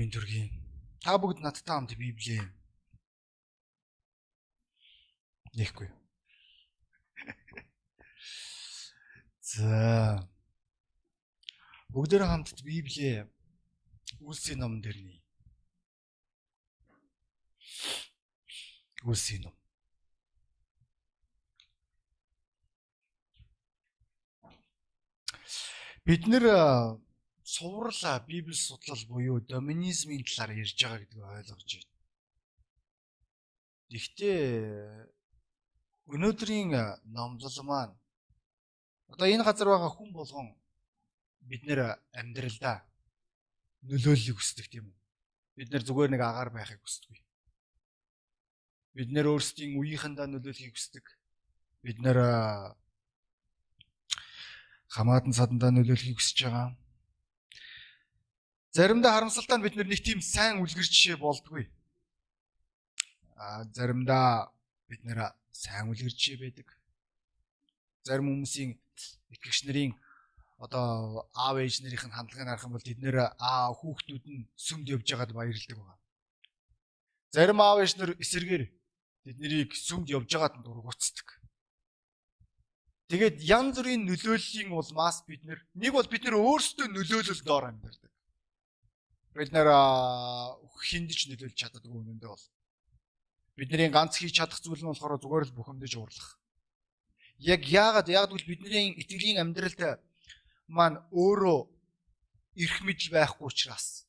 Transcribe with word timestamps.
минь 0.00 0.08
төргийн. 0.08 0.48
Та 1.04 1.20
бүгд 1.20 1.44
надтай 1.44 1.76
хамт 1.76 1.92
Библийг 2.00 2.40
нэхгүй. 5.52 5.92
За. 9.50 10.24
Бүгдээр 11.92 12.24
хамт 12.24 12.64
Библийг 12.64 13.28
Үлсийн 14.24 14.64
ном 14.64 14.80
дээр 14.80 14.96
нэ. 15.04 15.20
Үлсийн 19.04 19.44
ном. 19.44 19.56
Бид 26.08 26.24
нэр 26.24 26.48
суврал 27.54 28.20
Библи 28.26 28.54
судлал 28.54 29.02
буюу 29.08 29.40
доминизмын 29.40 30.22
талаар 30.24 30.52
ярьж 30.62 30.78
байгаа 30.78 31.00
гэдгийг 31.00 31.24
ойлгож 31.24 31.72
байна. 31.74 31.90
Гэхдээ 33.90 34.38
өнөөдрийн 36.14 36.70
номлол 37.16 37.58
маань 37.66 37.94
одоо 39.12 39.26
энэ 39.26 39.46
газар 39.48 39.68
байгаа 39.70 39.90
хүн 39.94 40.10
болгон 40.14 40.48
бид 41.50 41.62
нэр 41.66 41.80
амьдралдаа 42.20 42.86
нөлөөллийг 43.82 44.36
хүсдэг 44.38 44.66
тийм 44.70 44.86
үү? 44.86 44.98
Бид 45.58 45.68
нэр 45.74 45.82
зүгээр 45.82 46.10
нэг 46.14 46.22
агаар 46.22 46.50
байхыг 46.54 46.80
хүсдэг. 46.82 47.18
Бид 48.94 49.10
нэр 49.10 49.26
өөрсдийн 49.26 49.74
үеийнхэндээ 49.74 50.26
нөлөөлөхийг 50.30 50.74
хүсдэг. 50.78 51.04
Бид 51.82 51.98
нэр 51.98 52.18
хамаатан 54.94 55.34
садандаа 55.34 55.70
нөлөөлөхийг 55.74 56.18
хүсэж 56.18 56.38
байгаа. 56.46 56.68
Заримдаа 58.70 59.18
харамсалтай 59.18 59.58
нь 59.58 59.66
бид 59.66 59.74
нэг 59.74 59.98
тийм 59.98 60.22
сайн 60.22 60.62
үлгэр 60.62 60.86
жишээ 60.86 61.18
болдгүй. 61.18 61.66
А 63.34 63.66
заримдаа 63.74 64.54
бид 64.86 65.02
нэр 65.02 65.34
сайн 65.50 65.90
үлгэр 65.90 66.14
жишээ 66.14 66.38
байдаг. 66.38 66.70
Зарим 68.06 68.30
хүмүүсийн 68.30 68.78
итгэгч 69.34 69.66
нарын 69.66 69.98
одоо 70.62 71.26
аав 71.34 71.58
ээж 71.58 71.82
нарийнх 71.82 72.06
нь 72.06 72.14
хандлагыг 72.14 72.46
харах 72.46 72.66
юм 72.70 72.74
бол 72.78 72.86
тэд 72.86 73.02
нэр 73.02 73.34
аа 73.42 73.74
хүүхдүүд 73.74 74.24
нь 74.30 74.46
сүмд 74.54 74.86
явж 74.94 75.06
байгаад 75.10 75.34
баярлдаг 75.34 75.74
байгаа. 75.74 75.98
Зарим 77.34 77.58
аав 77.58 77.82
ээж 77.82 77.98
нар 77.98 78.14
эсэргээр 78.22 78.64
тэднийг 79.26 79.74
сүмд 79.74 80.06
явж 80.14 80.30
байгаад 80.30 80.62
дургуцдаг. 80.62 81.42
Тэгээд 83.10 83.42
янз 83.42 83.82
бүрийн 83.82 84.06
нөлөөллийн 84.06 84.70
улмаас 84.70 85.26
бид 85.26 85.42
нэг 85.42 85.90
бол 85.90 86.06
бид 86.06 86.22
нэр 86.22 86.38
өөрсдөө 86.38 86.86
нөлөөлөл 86.86 87.42
доор 87.42 87.66
амьдардаг 87.74 88.09
бид 89.34 89.52
нэр 89.54 89.68
хиндэж 90.80 91.30
нөлөөлж 91.30 91.54
чаддаг 91.54 91.84
үнэндээ 91.86 92.30
бол 92.30 92.46
бидний 93.56 93.90
ганц 93.92 94.18
хийж 94.18 94.34
чадах 94.34 94.58
зүйл 94.58 94.82
нь 94.82 94.90
болохоор 94.90 95.20
зүгээр 95.20 95.44
л 95.52 95.56
бухимдаж 95.56 95.92
уурлах. 95.94 96.40
Яг 97.38 97.62
яагаад 97.68 98.08
яагаад 98.08 98.32
гэвэл 98.32 98.50
бидний 98.50 98.96
итгэлийн 98.96 99.40
амьдралд 99.44 100.00
маань 100.66 100.98
өөрөө 101.12 101.60
эрх 102.56 102.76
мэдэл 102.82 103.12
байхгүй 103.12 103.46
учраас. 103.46 104.08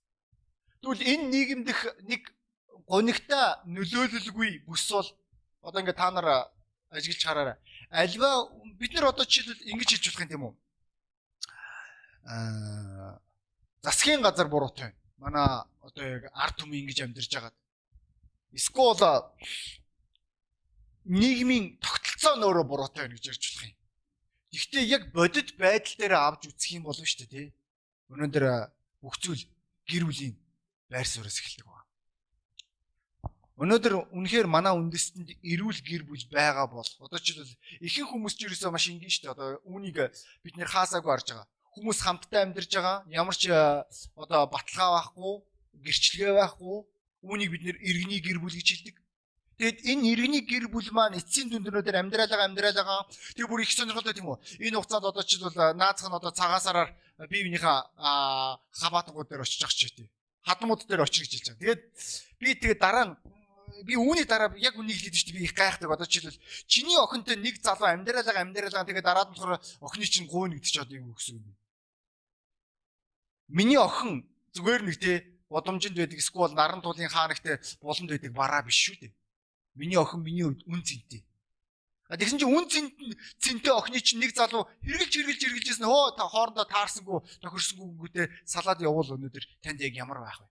Тэгвэл 0.81 1.03
энэ 1.03 1.30
нийгэмдх 1.30 1.81
нэг 2.08 2.31
гонигтай 2.88 3.61
нөлөөлөлгүй 3.67 4.66
бүс 4.66 4.88
бол 4.89 5.09
одоо 5.61 5.80
ингээ 5.83 5.99
та 5.99 6.09
нар 6.11 6.49
ажиглаж 6.89 7.23
хараарай. 7.23 7.58
Альва 7.92 8.49
бид 8.80 8.92
нар 8.95 9.11
одоо 9.11 9.25
жишээлбэл 9.27 9.69
ингэж 9.69 9.89
хэлж 9.92 10.05
болох 10.08 10.23
юм 10.23 10.31
тийм 10.31 10.44
үү? 10.47 10.53
Аа 12.25 13.19
засгийн 13.83 14.22
газар 14.22 14.47
буруутай 14.47 14.89
байна 14.89 15.00
манай 15.22 15.45
одоо 15.86 16.03
яг 16.03 16.23
ард 16.33 16.55
түмэн 16.58 16.81
ингэж 16.81 17.00
амьдарч 17.05 17.30
байгаад 17.30 17.58
эсвэл 18.58 19.30
нийгмийн 21.05 21.77
тогтолцоо 21.77 22.36
нөрөө 22.41 22.66
буруутай 22.66 23.05
байна 23.05 23.16
гэж 23.17 23.25
ярьж 23.30 23.44
болох 23.45 23.69
юм. 23.69 23.77
Гэхдээ 24.52 24.83
яг 24.98 25.04
бодит 25.14 25.49
байдал 25.58 25.95
дээр 25.98 26.14
авч 26.17 26.42
үзэх 26.49 26.71
юм 26.77 26.83
болов 26.86 27.05
шүү 27.05 27.26
дээ 27.26 27.33
тий. 27.33 27.48
Өнөөдөр 28.14 28.45
бүх 29.02 29.15
зүйл 29.17 29.45
гэр 29.89 30.04
бүлийн 30.05 30.36
байр 30.89 31.08
сууриас 31.08 31.42
эхэлдэг 31.42 31.65
байна. 31.65 31.89
Өнөөдөр 33.61 33.93
үнэхээр 34.14 34.48
манай 34.49 34.73
үндэстэнд 34.77 35.38
эрүүл 35.42 35.82
гэр 35.82 36.03
бүл 36.05 36.26
байгаа 36.30 36.65
бол 36.70 36.86
одоо 36.86 37.20
ч 37.21 37.33
ихэнх 37.82 38.09
хүмүүс 38.09 38.38
ч 38.38 38.45
ерөөсөө 38.45 38.73
маш 38.73 38.86
энгийн 38.89 39.09
шүү 39.09 39.23
дээ. 39.26 39.33
Одоо 39.33 39.49
үүнийг 39.65 39.98
бид 40.45 40.55
нэр 40.58 40.70
хаасаагүй 40.70 41.09
харж 41.14 41.27
байгаа 41.33 41.49
хүмүүс 41.76 41.99
хамтдаа 42.04 42.43
амьдарч 42.43 42.71
байгаа. 42.76 42.98
Ямар 43.08 43.36
ч 43.36 43.48
э, 43.48 43.55
одоо 44.15 44.48
баталгаа 44.52 44.89
байхгүй, 44.99 45.33
гэрчлэгээ 45.86 46.33
байхгүй. 46.36 46.77
Үүнийг 47.23 47.49
бид 47.54 47.64
нэр 47.64 47.77
иргэний 47.80 48.20
гэр 48.20 48.39
бүл 48.43 48.52
гэж 48.52 48.67
хэлдэг. 48.67 48.98
Тэгэд 49.61 49.77
энэ 49.87 50.08
иргэний 50.11 50.43
гэр 50.43 50.67
бүл 50.73 50.89
маань 50.92 51.15
эцсийн 51.21 51.48
дүнднүүдээр 51.54 52.02
амьдралаа 52.02 52.49
амьдралаа 52.49 53.05
тэг 53.37 53.45
бүр 53.45 53.61
их 53.61 53.71
сонирхолтой 53.71 54.11
тийм 54.17 54.27
үү. 54.33 54.67
Энэ 54.67 54.76
хугацаанд 54.82 55.05
одоо 55.05 55.23
ч 55.23 55.37
бол 55.39 55.54
э, 55.54 55.73
наацх 55.77 56.09
нь 56.09 56.17
одоо 56.17 56.32
цагаасараар 56.33 56.89
бие 57.30 57.45
биенийхээ 57.45 57.77
хабаатангууд 58.82 59.30
дээр 59.30 59.45
очиж 59.45 59.61
ах 59.64 59.71
ч 59.71 59.93
тийм. 59.93 60.09
Хадмууд 60.43 60.89
дээр 60.89 61.05
очиж 61.05 61.30
гэж 61.30 61.32
хэлж 61.32 61.48
байгаа. 61.53 61.61
Тэгээд 61.61 61.82
би 62.42 62.48
тэгээд 62.58 62.82
дараа 62.82 63.05
нь 63.05 63.14
би 63.86 63.95
үүний 63.95 64.26
дараа 64.26 64.52
яг 64.58 64.76
үнийг 64.77 64.98
хэлээд 64.98 65.15
шүү 65.15 65.27
дээ 65.32 65.38
би 65.39 65.45
их 65.45 65.55
гайхдаг 65.55 65.89
одоо 65.93 66.05
жишээлбэл 66.05 66.42
чиний 66.67 66.98
охинтой 66.98 67.38
нэг 67.38 67.61
залуу 67.61 67.88
амьдралаа 67.89 68.42
амьдралаа 68.42 68.86
тэгээд 68.86 69.05
дараад 69.05 69.30
нь 69.32 69.38
болохоор 69.38 69.61
охины 69.82 70.05
чинь 70.05 70.27
гуйна 70.27 70.58
гэдэг 70.58 70.70
чинь 70.70 70.83
одоо 70.83 70.98
юу 70.98 71.15
гэсэн 71.15 71.38
юм 71.39 71.45
бэ 71.45 71.61
Миний 73.52 73.78
охин 73.78 74.23
зүгээр 74.56 74.82
нэг 74.88 74.98
те 75.00 75.28
удамжинд 75.52 76.00
байдаг 76.00 76.20
эсвэл 76.20 76.56
наран 76.56 76.80
тулын 76.82 77.12
хаанагтай 77.12 77.60
буланд 77.84 78.10
байдаг 78.10 78.32
бараа 78.32 78.64
биш 78.64 78.80
шүү 78.80 78.95
дээ. 79.04 79.12
Миний 79.76 80.00
охин 80.00 80.23
миний 80.23 80.48
хувьд 80.48 80.64
үн 80.72 80.80
цэнтэй. 80.80 81.22
А 82.08 82.16
тэгсэн 82.16 82.39
чинь 82.39 82.56
үн 82.56 82.67
цэнтэй 82.67 83.73
охины 83.76 84.00
чинь 84.00 84.23
нэг 84.23 84.32
залуу 84.36 84.67
хэргэлж 84.84 85.12
хэргэлж 85.16 85.42
хэргэлжсэн 85.44 85.88
хөө 85.88 86.16
та 86.16 86.32
хоорондоо 86.32 86.64
таарсангүй 86.67 87.20
тохирсонгүй 87.44 87.88
гүтээ 88.00 88.28
салаад 88.48 88.80
явуул 88.80 89.16
өнөөдөр 89.16 89.44
танд 89.64 89.80
яг 89.83 89.95
ямар 89.95 90.23
байх 90.23 90.39
вэ? 90.39 90.48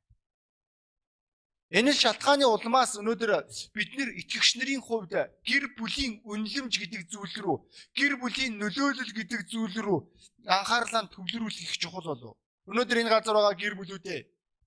Энэ 1.80 1.92
шалтгааны 1.96 2.44
улмаас 2.44 3.00
өнөөдөр 3.00 3.32
бид 3.76 3.90
нэр 3.96 4.08
итгэгч 4.20 4.56
нарын 4.56 4.80
хувьд 4.84 5.12
гэр 5.48 5.64
бүлийн 5.76 6.24
үнэлэмж 6.28 6.74
гэдэг 6.80 7.02
зүйл 7.12 7.36
рүү 7.44 7.56
гэр 7.96 8.12
бүлийн 8.20 8.56
нөлөөлөл 8.60 9.12
гэдэг 9.16 9.40
зүйл 9.52 9.76
рүү 9.84 10.00
анхаарлаа 10.48 11.12
төвлөрүүлэх 11.12 11.76
чухал 11.78 12.08
болов. 12.08 12.36
Өнөөдөр 12.70 13.00
энэ 13.02 13.10
газар 13.10 13.34
байгаа 13.34 13.54
гэр 13.58 13.74
бүлүүдээ 13.74 14.20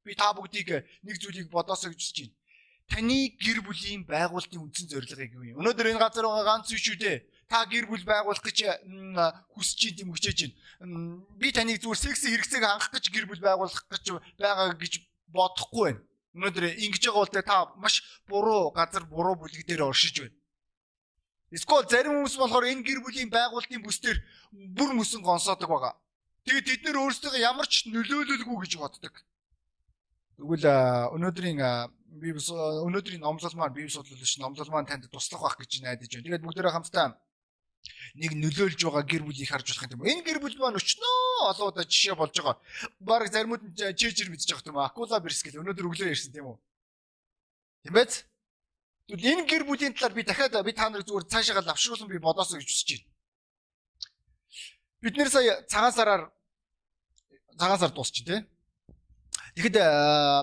би 0.03 0.16
та 0.16 0.36
бүгдийг 0.36 0.69
нэг 1.08 1.16
зүйлийг 1.18 1.47
бодоосоо 1.47 1.96
гэж 1.96 2.03
байна. 2.19 2.36
Таны 2.91 3.31
гэр 3.40 3.64
бүлийн 3.64 4.03
байгуулалтын 4.03 4.59
үндсэн 4.59 4.91
зорилгыг 4.91 5.31
юу 5.31 5.56
юм? 5.56 5.59
Өнөөдөр 5.64 5.96
энэ 5.96 6.03
газар 6.03 6.28
байгаа 6.28 6.44
ганц 6.44 6.68
зүйл 6.68 6.84
шүү 6.84 7.00
дээ. 7.00 7.24
Та 7.47 7.64
гэр 7.64 7.88
бүл 7.88 8.03
байгуулах 8.03 8.44
гэж 8.44 8.59
хүсэж 9.56 9.80
ин 9.88 9.96
тийм 9.96 10.09
хүчээж 10.12 10.40
байна. 10.84 11.24
Би 11.40 11.56
таныг 11.56 11.80
зүгээр 11.80 12.03
секси 12.03 12.28
хэрэгцээг 12.28 12.64
хангах 12.68 12.91
гэж 12.91 13.06
гэр 13.08 13.25
бүл 13.31 13.40
байгуулах 13.40 13.88
гэж 13.88 14.03
байгаа 14.35 14.75
гэж 14.75 14.94
бодохгүй 15.31 15.96
байна. 15.96 16.03
Өнөөдөр 16.35 16.64
ингэж 16.75 17.03
байгаа 17.08 17.24
бол 17.24 17.31
та 17.31 17.58
маш 17.80 17.96
буруу 18.28 18.75
газар 18.75 19.08
буруу 19.08 19.40
бүлэг 19.40 19.64
дээр 19.64 19.88
оршиж 19.88 20.28
байна. 20.28 20.35
Эсвэл 21.56 21.88
зарим 21.88 22.20
хүмүүс 22.20 22.35
болохоор 22.35 22.68
энэ 22.68 22.84
гэр 22.84 23.00
бүлийн 23.00 23.30
байгуулалтын 23.31 23.80
бүс 23.80 24.02
дээр 24.03 24.20
бүр 24.52 24.91
мөсөн 24.97 25.22
гонсоодог 25.24 25.70
байгаа. 25.70 25.94
Тэгээд 26.44 26.66
тэд 26.68 26.81
нэр 26.84 26.98
өөрсдөө 27.00 27.40
ямар 27.40 27.68
ч 27.68 27.88
нөлөөлөлгүй 27.88 28.58
гэж 28.68 28.74
боддог. 28.80 29.14
Тэгвэл 30.36 30.66
өнөөдрийн 31.16 31.59
би 32.20 32.30
өнөөдрийн 32.36 33.24
номлол 33.24 33.56
маань 33.56 33.74
бие 33.74 33.88
судлал 33.88 34.20
биш 34.20 34.38
номлол 34.38 34.70
маань 34.70 34.90
танд 34.90 35.08
туслах 35.08 35.42
байх 35.42 35.58
гэж 35.62 35.82
найдаж 35.82 36.09
байна. 36.12 36.26
Тэгээд 36.28 36.46
бүгдээрээ 36.46 36.76
хамтдаа 36.76 37.08
нэг 38.20 38.32
нөлөөлж 38.38 38.80
байгаа 38.84 39.03
гэр 39.08 39.24
бүлийг 39.24 39.50
харж 39.50 39.68
болох 39.72 39.94
юм. 39.94 40.03
Энэ 40.03 40.26
гэр 40.28 40.40
бүл 40.44 40.58
маань 40.59 40.80
өчнөө 40.80 41.50
олоодаа 41.52 41.86
жишээ 41.88 42.16
болж 42.20 42.36
байгаа. 42.36 42.59
Бараг 43.00 43.30
заримуд 43.32 43.64
нь 43.64 43.74
мэдж 43.74 44.50
байгаа 44.52 44.70
юм. 44.70 44.80
Акула 44.84 45.24
бэрскэл 45.24 45.62
өнөөдөр 45.64 45.88
өглөө 45.90 46.12
ярьсан 46.14 46.32
тийм 46.34 46.52
үү? 46.52 46.58
Тийм 47.84 47.94
байц? 47.94 48.28
Тэгвэл 49.08 49.32
энэ 49.32 49.47
гэр 49.50 49.64
бүлийн 49.67 49.94
талаар 49.96 50.14
би 50.16 50.23
дахиад 50.23 50.56
би 50.64 50.73
та 50.73 50.90
нарыг 50.90 51.08
зүгээр 51.08 51.28
цаашаа 51.28 51.64
лавшруулсан 51.66 52.08
би 52.08 52.20
бодоосоо 52.22 52.59
гэж 52.62 52.70
хүсэж 52.70 52.90
байна. 52.94 53.09
Бид 55.03 55.16
нэр 55.17 55.29
сая 55.29 55.66
цагаан 55.67 55.91
сараар 55.91 56.23
цагаан 57.59 57.79
сар 57.79 57.91
дуусчих 57.91 58.26
тий. 58.26 58.41
Тэгэхэд 59.55 59.78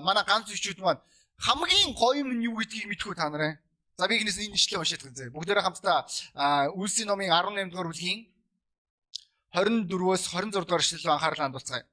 манай 0.07 0.23
ганц 0.23 0.47
бичүүд 0.51 0.79
маань 0.79 1.01
хамгийн 1.41 1.91
гоё 1.97 2.21
юм 2.23 2.31
нь 2.37 2.45
юу 2.45 2.55
гэдгийг 2.61 2.87
мэдхүү 2.87 3.15
та 3.15 3.29
нараа. 3.29 3.57
За 3.97 4.07
би 4.07 4.17
ихнээс 4.17 4.39
энэ 4.39 4.55
ишлээ 4.55 4.79
уншаад 4.79 5.03
байгаа. 5.03 5.35
Бүгдээрээ 5.35 5.65
хамтдаа 5.65 5.99
Үлсийн 6.77 7.07
номын 7.09 7.29
18 7.33 7.69
дугаар 7.69 7.89
бүлгийн 7.91 8.29
24-өөс 9.51 10.23
26 10.31 10.63
дугаар 10.63 10.81
ишлэл 10.81 11.11
анхаарлаа 11.11 11.45
хандуулцгаая. 11.49 11.85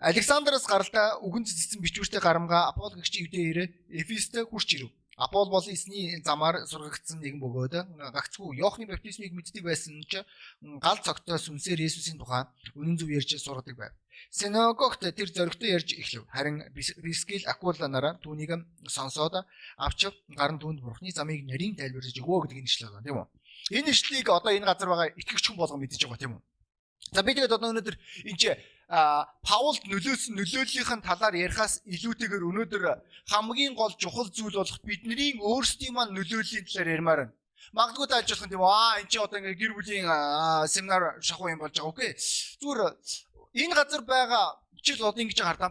Александраас 0.00 0.64
гаралтай 0.64 1.18
үгэн 1.20 1.44
цэцсэн 1.44 1.82
бичвэртэй 1.82 2.20
гарамга 2.24 2.70
Апол 2.70 2.94
гэгч 2.94 3.20
ивдээ 3.20 3.44
ирээ 3.50 3.68
Эфестэй 4.00 4.44
хурч 4.48 4.80
ирэв. 4.80 4.90
Апол 5.20 5.50
бол 5.52 5.60
эсний 5.68 6.16
замаар 6.24 6.64
сургагдсан 6.64 7.20
нэгэн 7.20 7.44
бөгөөд 7.44 7.74
гагцгүй 8.16 8.56
Иохны 8.56 8.88
баптизмыг 8.88 9.36
мэддэг 9.36 9.60
байсан 9.68 10.00
ч 10.08 10.24
гал 10.80 10.96
цогтоос 10.96 11.52
үнсээр 11.52 11.84
Есүсийн 11.84 12.16
тухай 12.16 12.48
үнэн 12.72 12.96
зөв 12.96 13.12
ярьж 13.12 13.36
сургадаг 13.36 13.76
байв. 13.76 13.92
Синагогт 14.32 15.04
тэр 15.04 15.28
зоригтой 15.28 15.76
ярьж 15.76 15.92
эхлэв. 15.92 16.24
Харин 16.32 16.64
Прискил 16.72 17.44
Акуланараа 17.44 18.16
түүнийг 18.24 18.64
сонсоод 18.88 19.44
авч 19.76 20.00
гарын 20.32 20.56
түнд 20.56 20.80
бурхны 20.80 21.12
замыг 21.12 21.44
нарийн 21.44 21.76
тайлбарлаж 21.76 22.16
өгөө 22.16 22.48
гэдэг 22.48 22.64
нэшлэг 22.64 22.88
байна 22.88 23.04
тийм 23.04 23.20
үү? 23.20 23.28
Энэ 23.76 23.88
нэшлийг 23.92 24.26
одоо 24.32 24.56
энэ 24.56 24.68
газар 24.72 24.88
байгаа 24.88 25.12
итгэгч 25.20 25.44
хүн 25.52 25.60
болгон 25.60 25.84
мэдэж 25.84 26.00
байгаа 26.08 26.20
тийм 26.20 26.32
үү? 26.40 26.42
За 27.12 27.20
би 27.20 27.36
тэгээд 27.36 27.56
одоо 27.60 27.68
өнөөдөр 27.76 27.96
энэ 28.24 28.40
Паулд 28.90 29.86
нөлөөсөн 29.86 30.34
нөлөөллийнхэн 30.34 30.98
талаар 31.06 31.38
ярихаас 31.38 31.78
илүүтэйгээр 31.86 32.42
өнөөдөр 32.42 32.84
хамгийн 33.30 33.78
гол 33.78 33.94
чухал 33.94 34.26
зүйл 34.34 34.58
болох 34.58 34.82
бидний 34.82 35.38
өөрсдийн 35.38 35.94
маань 35.94 36.10
нөлөөллийн 36.18 36.66
талаар 36.66 36.90
ярмаар 36.98 37.20
байна. 37.22 37.34
Магадгүй 37.70 38.06
тааж 38.10 38.26
болох 38.34 38.50
юм 38.50 38.66
аа 38.66 38.98
энэ 38.98 39.06
чи 39.06 39.18
одоо 39.22 39.38
ингээ 39.38 39.62
гэр 39.62 39.72
бүлийн 39.78 40.10
семинар 40.66 41.22
шахуу 41.22 41.54
юм 41.54 41.62
болж 41.62 41.78
байгаа 41.78 41.86
үгүй. 41.94 42.10
Зүгээр 42.58 42.80
энэ 43.62 43.74
газар 43.78 44.02
байгаа 44.02 44.44
жишээл 44.82 45.06
одоо 45.06 45.22
ингэж 45.22 45.38
хардаа. 45.38 45.70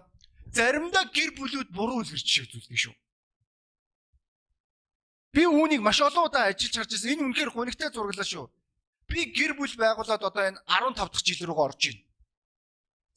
Заримдаа 0.56 1.04
гэр 1.12 1.36
бүлүүд 1.36 1.70
буруу 1.76 2.00
үлгэрч 2.00 2.24
шиг 2.24 2.48
зүйлдэг 2.48 2.80
шүү. 2.80 2.96
Би 5.36 5.44
үүнийг 5.44 5.84
маш 5.84 6.00
олон 6.00 6.32
удаа 6.32 6.48
ажиллаж 6.48 6.72
харж 6.72 6.92
байсан. 6.96 7.12
Энэ 7.20 7.24
үнэхээр 7.28 7.52
гонигтай 7.52 7.92
зураглаа 7.92 8.24
шүү. 8.24 8.48
Би 9.12 9.28
гэр 9.36 9.60
бүл 9.60 9.76
байгуулад 9.76 10.24
одоо 10.24 10.44
энэ 10.48 10.64
15 10.72 10.96
дахь 10.96 11.20
жил 11.28 11.52
рүү 11.52 11.60
орж 11.68 11.84
байна 11.84 12.08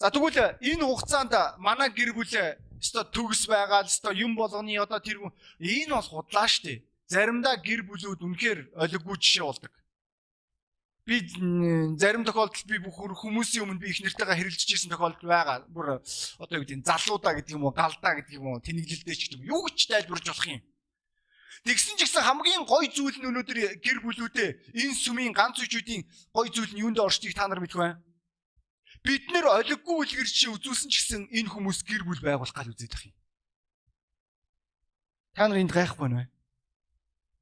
За 0.02 0.10
тэгвэл 0.10 0.58
энэ 0.58 0.82
хугацаанд 0.82 1.30
манай 1.62 1.86
гэр 1.94 2.10
бүл 2.10 2.26
өстой 2.26 3.06
төгс 3.14 3.46
байгаа 3.46 3.86
л 3.86 3.90
өстой 3.90 4.18
юм 4.18 4.34
болгоны 4.34 4.74
одоо 4.82 4.98
тэр 4.98 5.22
энэ 5.62 5.94
бол 5.94 6.26
худлаа 6.26 6.50
штэ. 6.50 6.82
Заримдаа 7.06 7.62
гэр 7.62 7.86
бүлүүд 7.86 8.18
үнэхээр 8.18 8.74
олиггүй 8.82 9.16
жишээ 9.22 9.46
болдог. 9.46 9.70
Би 11.06 11.22
зарим 12.02 12.26
тохиолдолд 12.26 12.66
би 12.66 12.82
бүх 12.82 12.98
хүмүүсийн 12.98 13.62
өмнө 13.62 13.78
би 13.78 13.94
их 13.94 14.02
нэртэйгээ 14.02 14.38
хэрэлдэж 14.42 14.70
ирсэн 14.74 14.90
тохиолдол 14.90 15.22
байгаа. 15.22 15.70
Бүр 15.70 16.02
одоо 16.02 16.54
юу 16.58 16.66
гэдэг 16.66 16.82
нь 16.82 16.88
залуудаа 16.90 17.38
гэдэг 17.38 17.54
юм 17.54 17.70
уу, 17.70 17.70
галдаа 17.70 18.18
гэдэг 18.18 18.42
юм 18.42 18.46
уу, 18.50 18.58
тэнэглэлтэй 18.58 19.14
ч 19.14 19.30
гэдэг 19.30 19.38
юм. 19.38 19.54
Юу 19.54 19.70
ч 19.70 19.86
тайлбарж 19.86 20.26
болох 20.26 20.50
юм. 20.50 20.62
Тэгсэн 21.62 21.94
ч 21.94 22.10
гэсэн 22.10 22.26
хамгийн 22.26 22.66
гой 22.66 22.90
зүйл 22.90 23.22
нь 23.22 23.28
өнөөдөр 23.30 23.78
гэр 23.78 23.98
бүлүүдээ 24.02 24.50
энэ 24.82 24.98
сүмийн 24.98 25.30
ганц 25.30 25.62
үчүүдийн 25.62 26.02
гой 26.34 26.50
зүйл 26.50 26.74
нь 26.74 26.82
юунд 26.82 26.98
оршдгийг 26.98 27.38
та 27.38 27.46
нар 27.46 27.62
мэдэх 27.62 27.78
байна? 27.78 28.02
Бид 29.02 29.26
нэр 29.34 29.46
олиггүй 29.50 29.96
үлгэр 30.06 30.28
чи 30.30 30.46
үзүүлсэн 30.46 30.90
ч 30.90 30.94
гэсэн 31.02 31.22
энэ 31.34 31.50
хүмүүс 31.50 31.82
гэр 31.82 32.06
бүл 32.06 32.22
байгуулах 32.22 32.54
гал 32.54 32.70
үзээд 32.70 32.94
ах 32.94 33.04
юм. 33.10 33.14
Та 35.34 35.50
нар 35.50 35.58
энд 35.58 35.74
гайхгүй 35.74 36.06
байна? 36.06 36.30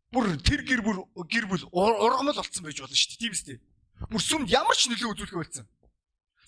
Бүр 0.08 0.40
тэр 0.40 0.64
гэр 0.64 0.80
бүл 0.80 1.04
гэр 1.28 1.46
бүл 1.52 1.68
ургамал 1.68 2.40
болцсон 2.40 2.64
байж 2.64 2.80
болно 2.80 2.96
шүү 2.96 3.12
дээ. 3.12 3.20
Тийм 3.20 3.32
үстэй. 3.36 3.56
Бүр 4.08 4.22
сүмд 4.24 4.48
ямар 4.48 4.76
ч 4.76 4.88
нөлөө 4.88 5.12
үзүүлэх 5.12 5.36
байлцсан. 5.36 5.66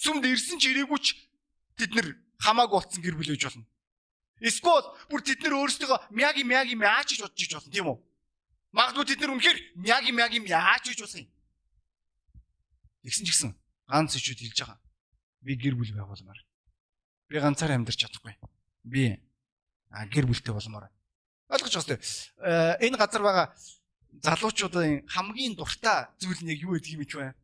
Сүмд 0.00 0.24
ирсэн 0.24 0.56
ч 0.56 0.72
ирээгүй 0.72 0.98
ч 1.04 1.06
тэд 1.76 1.92
нэр 1.92 2.16
хамаагүй 2.40 2.76
болцсон 2.80 3.04
гэр 3.04 3.16
бүл 3.20 3.36
байж 3.36 3.44
болно. 3.44 3.68
Эсвэл 4.40 4.88
бүр 5.12 5.20
тэд 5.20 5.44
нэр 5.44 5.60
өөрсдөө 5.60 6.08
мяги 6.16 6.42
мяги 6.42 6.72
мяач 6.72 7.12
гэж 7.12 7.20
бодож 7.20 7.36
иж 7.36 7.52
болно 7.52 7.68
тийм 7.68 7.86
үү? 7.92 7.98
Магадгүй 8.72 9.04
тэд 9.12 9.20
нар 9.20 9.36
үнэхээр 9.36 9.58
мяги 9.76 10.10
мяги 10.16 10.40
мяач 10.40 10.88
гэж 10.88 10.98
болох 11.04 11.20
юм. 11.20 11.28
Тэгсэн 13.04 13.24
ч 13.26 13.30
гэсэн 13.30 13.50
ганц 13.86 14.16
ичүүд 14.16 14.40
хэлж 14.40 14.58
байгаа 14.64 14.80
би 15.42 15.58
гэр 15.58 15.74
бүл 15.74 15.92
байгуулмаар. 15.92 16.40
Би 17.28 17.36
ганцаар 17.42 17.74
амьдарч 17.74 18.06
чадахгүй. 18.06 18.34
Би 18.82 19.18
а 19.90 20.06
гэр 20.06 20.26
бүлтэй 20.26 20.54
болмоор. 20.54 20.88
Ойлгож 21.52 21.84
байна. 21.84 22.00
Э, 22.40 22.78
энэ 22.80 22.96
газар 22.96 23.22
байгаа 23.22 23.46
залуучуудын 24.24 25.04
хамгийн 25.08 25.54
дуртай 25.54 26.08
зүйл 26.16 26.40
нь 26.44 26.56
юу 26.56 26.78
гэдгийг 26.78 26.98
мэдэх 26.98 27.18
вэ? 27.20 27.34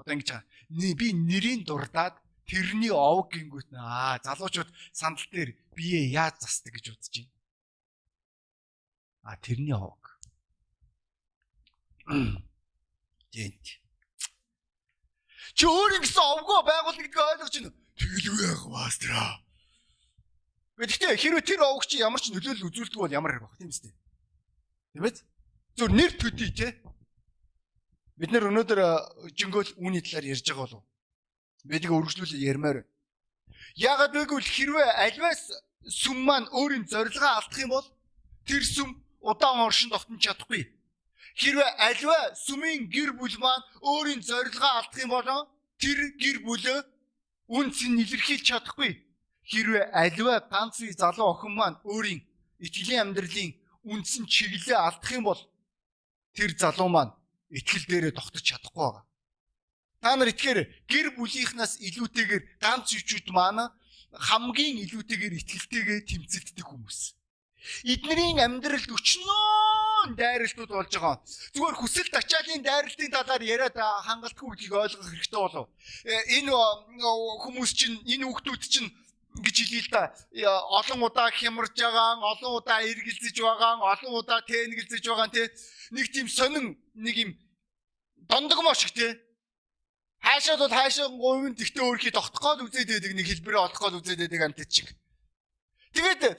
Одоо 0.00 0.12
ингэж 0.16 0.28
байгаа. 0.32 0.96
Би 0.96 1.12
нэрийн 1.12 1.64
дурдаад 1.68 2.16
тэрний 2.48 2.92
овг 2.92 3.36
гингүүт 3.36 3.68
аа 3.76 4.16
залуучууд 4.24 4.70
сандал 4.92 5.28
дээр 5.28 5.52
бие 5.76 6.08
яаж 6.08 6.40
застдаг 6.40 6.74
гэж 6.80 6.96
бодож 6.96 7.12
байна. 7.12 7.32
А 9.22 9.36
тэрний 9.36 9.76
овг. 9.76 10.04
Тэнт. 13.30 13.64
Чи 15.54 15.64
өөр 15.66 15.98
ингэсэн 15.98 16.22
овгоо 16.22 16.60
байгуулна 16.62 17.02
гэдгийг 17.02 17.18
ойлгож 17.18 17.54
байна. 17.54 17.72
Тэгэлгүй 17.98 18.44
яах 18.46 18.64
маастраа. 18.70 19.42
Гэхдээ 20.80 21.16
хэрвээ 21.20 21.44
тэр 21.44 21.60
овг 21.60 21.84
чи 21.84 22.00
ямар 22.00 22.20
ч 22.20 22.32
нөлөөлөл 22.32 22.72
үзүүлдэг 22.72 22.96
бол 22.96 23.12
ямар 23.12 23.36
хэрэг 23.36 23.44
баг 23.44 23.58
тийм 23.60 23.68
үстэй. 23.68 23.92
Тийм 24.96 25.04
ээ? 25.04 25.20
Зүгээр 25.76 25.92
нэр 25.92 26.12
төдий 26.16 26.50
те. 26.56 26.68
Бид 28.16 28.32
нэр 28.32 28.48
өнөөдөр 28.48 28.80
жингөл 29.36 29.70
үүний 29.76 30.00
талаар 30.00 30.32
ярьж 30.32 30.44
байгаа 30.48 30.80
болов. 30.80 30.82
Биднийг 31.68 31.92
өргөжлүүл 31.92 32.32
ярмаар. 32.40 32.88
Яагаад 33.76 34.16
гэвэл 34.16 34.40
хэрвээ 34.40 34.88
альваас 35.04 35.52
сүм 35.84 36.24
маань 36.24 36.48
өөрийн 36.48 36.88
зорилгоо 36.88 37.28
алдах 37.28 37.60
юм 37.60 37.76
бол 37.76 37.86
тэр 38.48 38.64
сүм 38.64 38.96
удаан 39.20 39.60
оршин 39.68 39.92
тогтнож 39.92 40.20
чадахгүй. 40.20 40.64
Хэрвээ 41.40 41.70
альва 41.88 42.18
сүмийн 42.36 42.92
гэр 42.92 43.16
бүл 43.16 43.36
маань 43.40 43.64
өөрийн 43.80 44.20
зорилгоо 44.20 44.72
алдах 44.76 45.00
юм 45.00 45.10
бол 45.16 45.28
тэр 45.80 45.98
гэр 46.20 46.38
бүлөө 46.44 46.78
үнц 47.48 47.78
нь 47.88 48.00
илэрхийлж 48.04 48.44
чадахгүй. 48.44 48.92
Хэрвээ 49.48 49.88
альва 49.88 50.44
ганц 50.52 50.84
залуу 51.00 51.32
охин 51.32 51.56
маань 51.56 51.80
өөрийн 51.88 52.20
итгэлийн 52.60 53.00
амьдралын 53.08 53.56
үндсэн 53.88 54.28
чиглэлээ 54.28 54.76
алдах 54.76 55.12
юм 55.16 55.24
бол 55.24 55.40
тэр 56.36 56.52
залуу 56.60 56.92
маань 56.92 57.16
итгэл 57.48 57.88
дээрээ 57.88 58.12
тогтож 58.12 58.44
чадахгүй 58.44 58.84
байгаа. 58.84 59.04
Та 60.04 60.16
нар 60.20 60.28
итгэхээр 60.28 60.60
гэр 60.92 61.06
бүлийнхнаас 61.16 61.80
илүүтэйгээр 61.80 62.42
ганц 62.60 62.92
үчүүд 63.00 63.32
маань 63.32 63.72
хамгийн 64.12 64.76
илүүтэйгээр 64.84 65.34
итгэлтэйгээ 65.40 66.00
тэмцэлддэг 66.04 66.66
хүмүүс. 66.68 67.00
Эднэрийн 67.88 68.38
амьдралд 68.44 68.88
өчнөө 68.92 69.69
дайралтууд 70.16 70.70
болж 70.70 70.92
байгаа. 70.94 71.16
Зүгээр 71.54 71.76
хүсэл 71.78 72.08
тачаалын 72.14 72.62
дайралтын 72.64 73.10
талаар 73.10 73.42
яриад 73.42 73.76
хангалтгүй 73.76 74.48
гэдгийг 74.50 74.74
ойлгох 74.74 75.08
хэрэгтэй 75.10 75.40
болов. 75.40 75.66
Э, 76.04 76.40
энэ 76.40 76.52
хүмүүс 77.44 77.70
чинь 77.76 77.98
энэ 78.08 78.24
хүүхдүүд 78.26 78.62
чинь 78.64 78.88
гэж 79.38 79.56
хэлээ 79.62 79.82
л 79.86 79.90
да. 79.94 80.02
Олон 80.74 81.00
удаа 81.06 81.30
хямарж 81.30 81.74
байгаа, 81.78 82.18
олон 82.18 82.52
удаа 82.58 82.82
эргэлзэж 82.82 83.36
байгаа, 83.38 83.78
олон 83.78 84.12
удаа 84.18 84.40
тэнэгэлзэж 84.42 85.04
байгаа 85.06 85.28
те. 85.30 85.46
Нэг 85.94 86.10
тийм 86.10 86.26
сонин 86.26 86.74
нэг 86.94 87.16
юм 87.16 87.30
дондогмо 88.26 88.74
шиг 88.74 88.90
те. 88.90 89.18
Хаашаа 90.20 90.56
бол 90.58 90.68
хаашаа 90.68 91.08
говийн 91.08 91.54
тэгтээ 91.54 91.84
өөрхий 91.86 92.12
тогтох 92.12 92.42
гол 92.42 92.66
үзээд 92.66 92.90
байдаг 92.90 93.12
нэг 93.14 93.26
хэлбэрээ 93.26 93.64
олох 93.64 93.80
гол 93.80 93.98
үзээд 94.02 94.20
байдаг 94.20 94.42
амт 94.42 94.60
чиг. 94.68 94.92
Тэгээд 95.90 96.32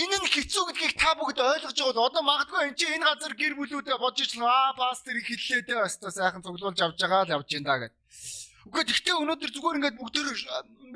энэ 0.00 0.16
нь 0.24 0.28
хэцүү 0.32 0.62
гэдгийг 0.72 0.94
та 0.96 1.12
бүгд 1.20 1.36
ойлгож 1.36 1.76
байгаа 1.76 1.92
бол 1.92 2.08
одоо 2.08 2.22
магадгүй 2.24 2.60
энэ 2.72 2.78
чинь 2.80 2.96
энэ 2.96 3.04
газар 3.04 3.34
гэр 3.36 3.54
бүлүүдээ 3.60 3.96
бодож 4.00 4.24
ирсэн 4.24 4.40
аа 4.40 4.72
пастор 4.72 5.20
их 5.20 5.28
хэллээ 5.28 5.68
дээ 5.68 5.84
өстой 5.84 6.12
сайхан 6.16 6.40
цуглуулж 6.40 6.80
авч 6.80 6.96
байгаа 7.04 7.28
л 7.28 7.34
явж 7.36 7.50
ин 7.52 7.64
да 7.68 7.76
гэд. 7.76 7.92
Үгүй 8.72 8.82
гэхдээ 8.88 9.20
өнөөдөр 9.20 9.50
зүгээр 9.52 9.78
ингээд 9.84 10.00
бүгдөө 10.00 10.24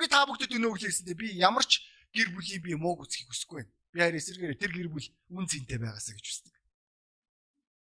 би 0.00 0.04
та 0.08 0.24
бүгдэд 0.24 0.56
өнөө 0.56 0.70
өглөөсөн 0.80 1.06
дээ 1.12 1.20
би 1.20 1.28
ямар 1.44 1.64
ч 1.68 1.84
гэр 2.16 2.32
бүлийн 2.32 2.64
би 2.64 2.72
мууг 2.80 3.04
үсхийг 3.04 3.28
хүсэхгүй 3.28 3.68
байна. 3.68 3.72
Би 3.92 3.98
харин 4.00 4.16
эсэргээр 4.16 4.56
тэр 4.56 4.72
гэр 4.72 4.88
бүл 4.88 5.06
үн 5.36 5.44
цэнтэй 5.44 5.76
байгаасаа 5.76 6.16
гэж 6.16 6.24
хүсдэг. 6.24 6.54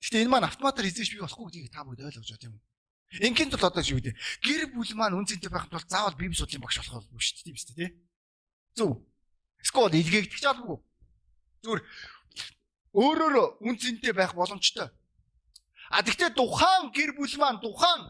Гэхдээ 0.03 0.23
энэ 0.27 0.33
маань 0.35 0.51
автоматар 0.51 0.83
хийж 0.83 1.15
би 1.15 1.23
болохгүй 1.23 1.47
гэдгийг 1.47 1.71
та 1.71 1.87
бүгд 1.87 2.03
ойлгож 2.03 2.27
байгаа 2.27 2.43
тийм 2.43 2.55
үү? 2.59 2.63
Ингийн 3.23 3.51
тул 3.55 3.65
одоо 3.65 3.83
шүү 3.87 4.03
дээ. 4.03 4.19
Гэр 4.43 4.63
бүл 4.75 4.93
маань 4.99 5.17
үн 5.17 5.31
цэнтэй 5.31 5.49
байх 5.49 5.71
тул 5.71 5.87
заавал 5.87 6.19
бие 6.19 6.35
судлалын 6.35 6.67
багш 6.67 6.83
болох 6.83 7.07
болов 7.07 7.23
шүү 7.23 7.35
дээ 7.39 7.47
тийм 7.47 7.57
үстэй 7.57 7.77
тий. 7.79 7.91
Зөв. 9.69 9.73
Скол 9.73 9.93
илгээгдэх 9.93 10.41
жаалгүй. 10.41 10.79
Зүгээр 11.63 11.83
өөрөөр 12.97 13.35
үн 13.61 13.77
цэнтэй 13.77 14.13
байх 14.17 14.33
боломжтой. 14.33 14.89
А 15.91 16.03
тэгвэл 16.03 16.33
тухайн 16.33 16.89
гэр 16.93 17.13
бүл 17.17 17.35
маань 17.37 17.61
тухайн 17.61 18.09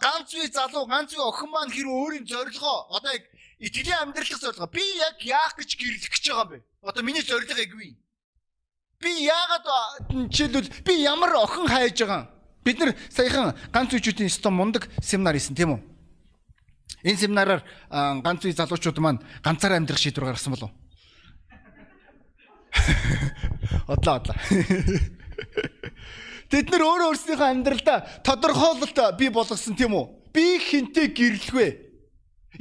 ганц 0.00 0.30
үе 0.34 0.46
залуу 0.50 0.86
ганц 0.86 1.14
үе 1.14 1.22
охин 1.22 1.50
маань 1.50 1.74
хэрэг 1.74 1.90
өөрийн 1.90 2.26
зорилгоо 2.26 2.94
одоо 2.94 3.10
яг 3.10 3.26
итгэлийн 3.58 4.06
амьдралын 4.06 4.38
зорилгоо 4.38 4.70
би 4.70 4.84
яг 4.98 5.18
яах 5.22 5.54
гэж 5.58 5.70
гэрлэх 5.74 6.10
гэж 6.14 6.24
байгаа 6.30 6.46
юм 6.46 6.50
бэ? 6.54 6.58
Одоо 6.82 7.02
миний 7.02 7.22
зорилго 7.22 7.58
яг 7.58 7.70
юу 7.74 7.82
юм? 7.82 7.98
Би 9.02 9.10
яагаад 9.26 9.66
жишээлбэл 10.30 10.70
би 10.86 10.94
ямар 11.02 11.34
охин 11.42 11.66
хайж 11.66 11.98
байгаа 12.02 12.22
юм? 12.22 12.30
Бид 12.62 12.78
нар 12.78 12.94
саяхан 13.10 13.54
ганц 13.74 13.90
үечүүдийн 13.94 14.30
өстө 14.30 14.50
мундаг 14.50 14.86
семинар 15.02 15.34
хийсэн 15.34 15.58
тийм 15.58 15.74
үү? 15.74 15.80
Энэ 17.02 17.18
семинараар 17.18 17.62
ганц 18.22 18.46
үе 18.46 18.54
залуучууд 18.54 18.98
маань 19.02 19.22
ганцаар 19.42 19.76
амьдрах 19.78 19.98
шийдвэр 19.98 20.32
гаргасан 20.32 20.54
болов. 20.54 20.70
Одлоо 23.92 24.14
одлоо. 24.20 24.36
Тэд 26.50 26.70
нар 26.70 26.82
өөрөө 26.84 27.08
өөрсдийнхөө 27.10 27.50
амьдралдаа 27.50 27.98
тодорхойлолт 28.22 28.98
бий 29.18 29.30
болгосон 29.32 29.74
тийм 29.74 29.96
үү? 29.96 30.06
Би 30.34 30.58
хинтээ 30.60 31.08
гэрлэх 31.10 31.54
вэ? 31.54 31.68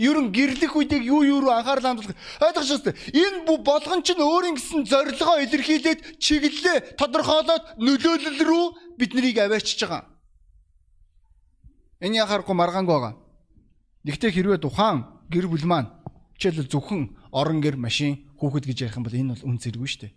Ер 0.02 0.18
нь 0.18 0.34
гэрлэх 0.34 0.74
үедээ 0.74 1.06
юу 1.06 1.22
юу 1.22 1.46
руу 1.46 1.54
анхаарал 1.54 1.94
хандуулах 1.94 2.18
ойлгож 2.42 2.82
байна. 2.82 2.98
Энэ 3.14 3.46
бүх 3.46 3.62
болгон 3.62 4.02
чинь 4.02 4.26
өөрийн 4.26 4.58
гэсэн 4.58 4.90
зорилгоо 4.90 5.38
илэрхийлээд 5.46 6.18
чиглэлээ 6.18 6.98
тодорхойлоод 6.98 7.78
нөлөөлөл 7.78 8.42
рүү 8.42 8.66
бид 8.98 9.14
нарыг 9.14 9.38
аваачиж 9.38 9.86
байгаа. 9.86 10.10
Энийг 12.02 12.26
харахгүй 12.26 12.58
маргаангүй 12.58 12.96
байгаа. 12.98 13.14
Нэгтэй 14.10 14.34
хэрвээ 14.34 14.66
тухайн 14.66 15.06
гэр 15.30 15.46
бүл 15.46 15.70
маань 15.70 15.94
жишээлбэл 16.42 16.74
зөвхөн 16.74 17.02
орон 17.34 17.60
гэр 17.60 17.76
машин 17.82 18.22
хүүхэд 18.38 18.66
гэж 18.70 18.78
ярих 18.86 18.98
юм 19.02 19.06
бол 19.10 19.18
энэ 19.18 19.34
бол 19.34 19.48
үн 19.50 19.58
зэрэггүй 19.58 19.90
шүү 19.90 20.02
дээ. 20.06 20.14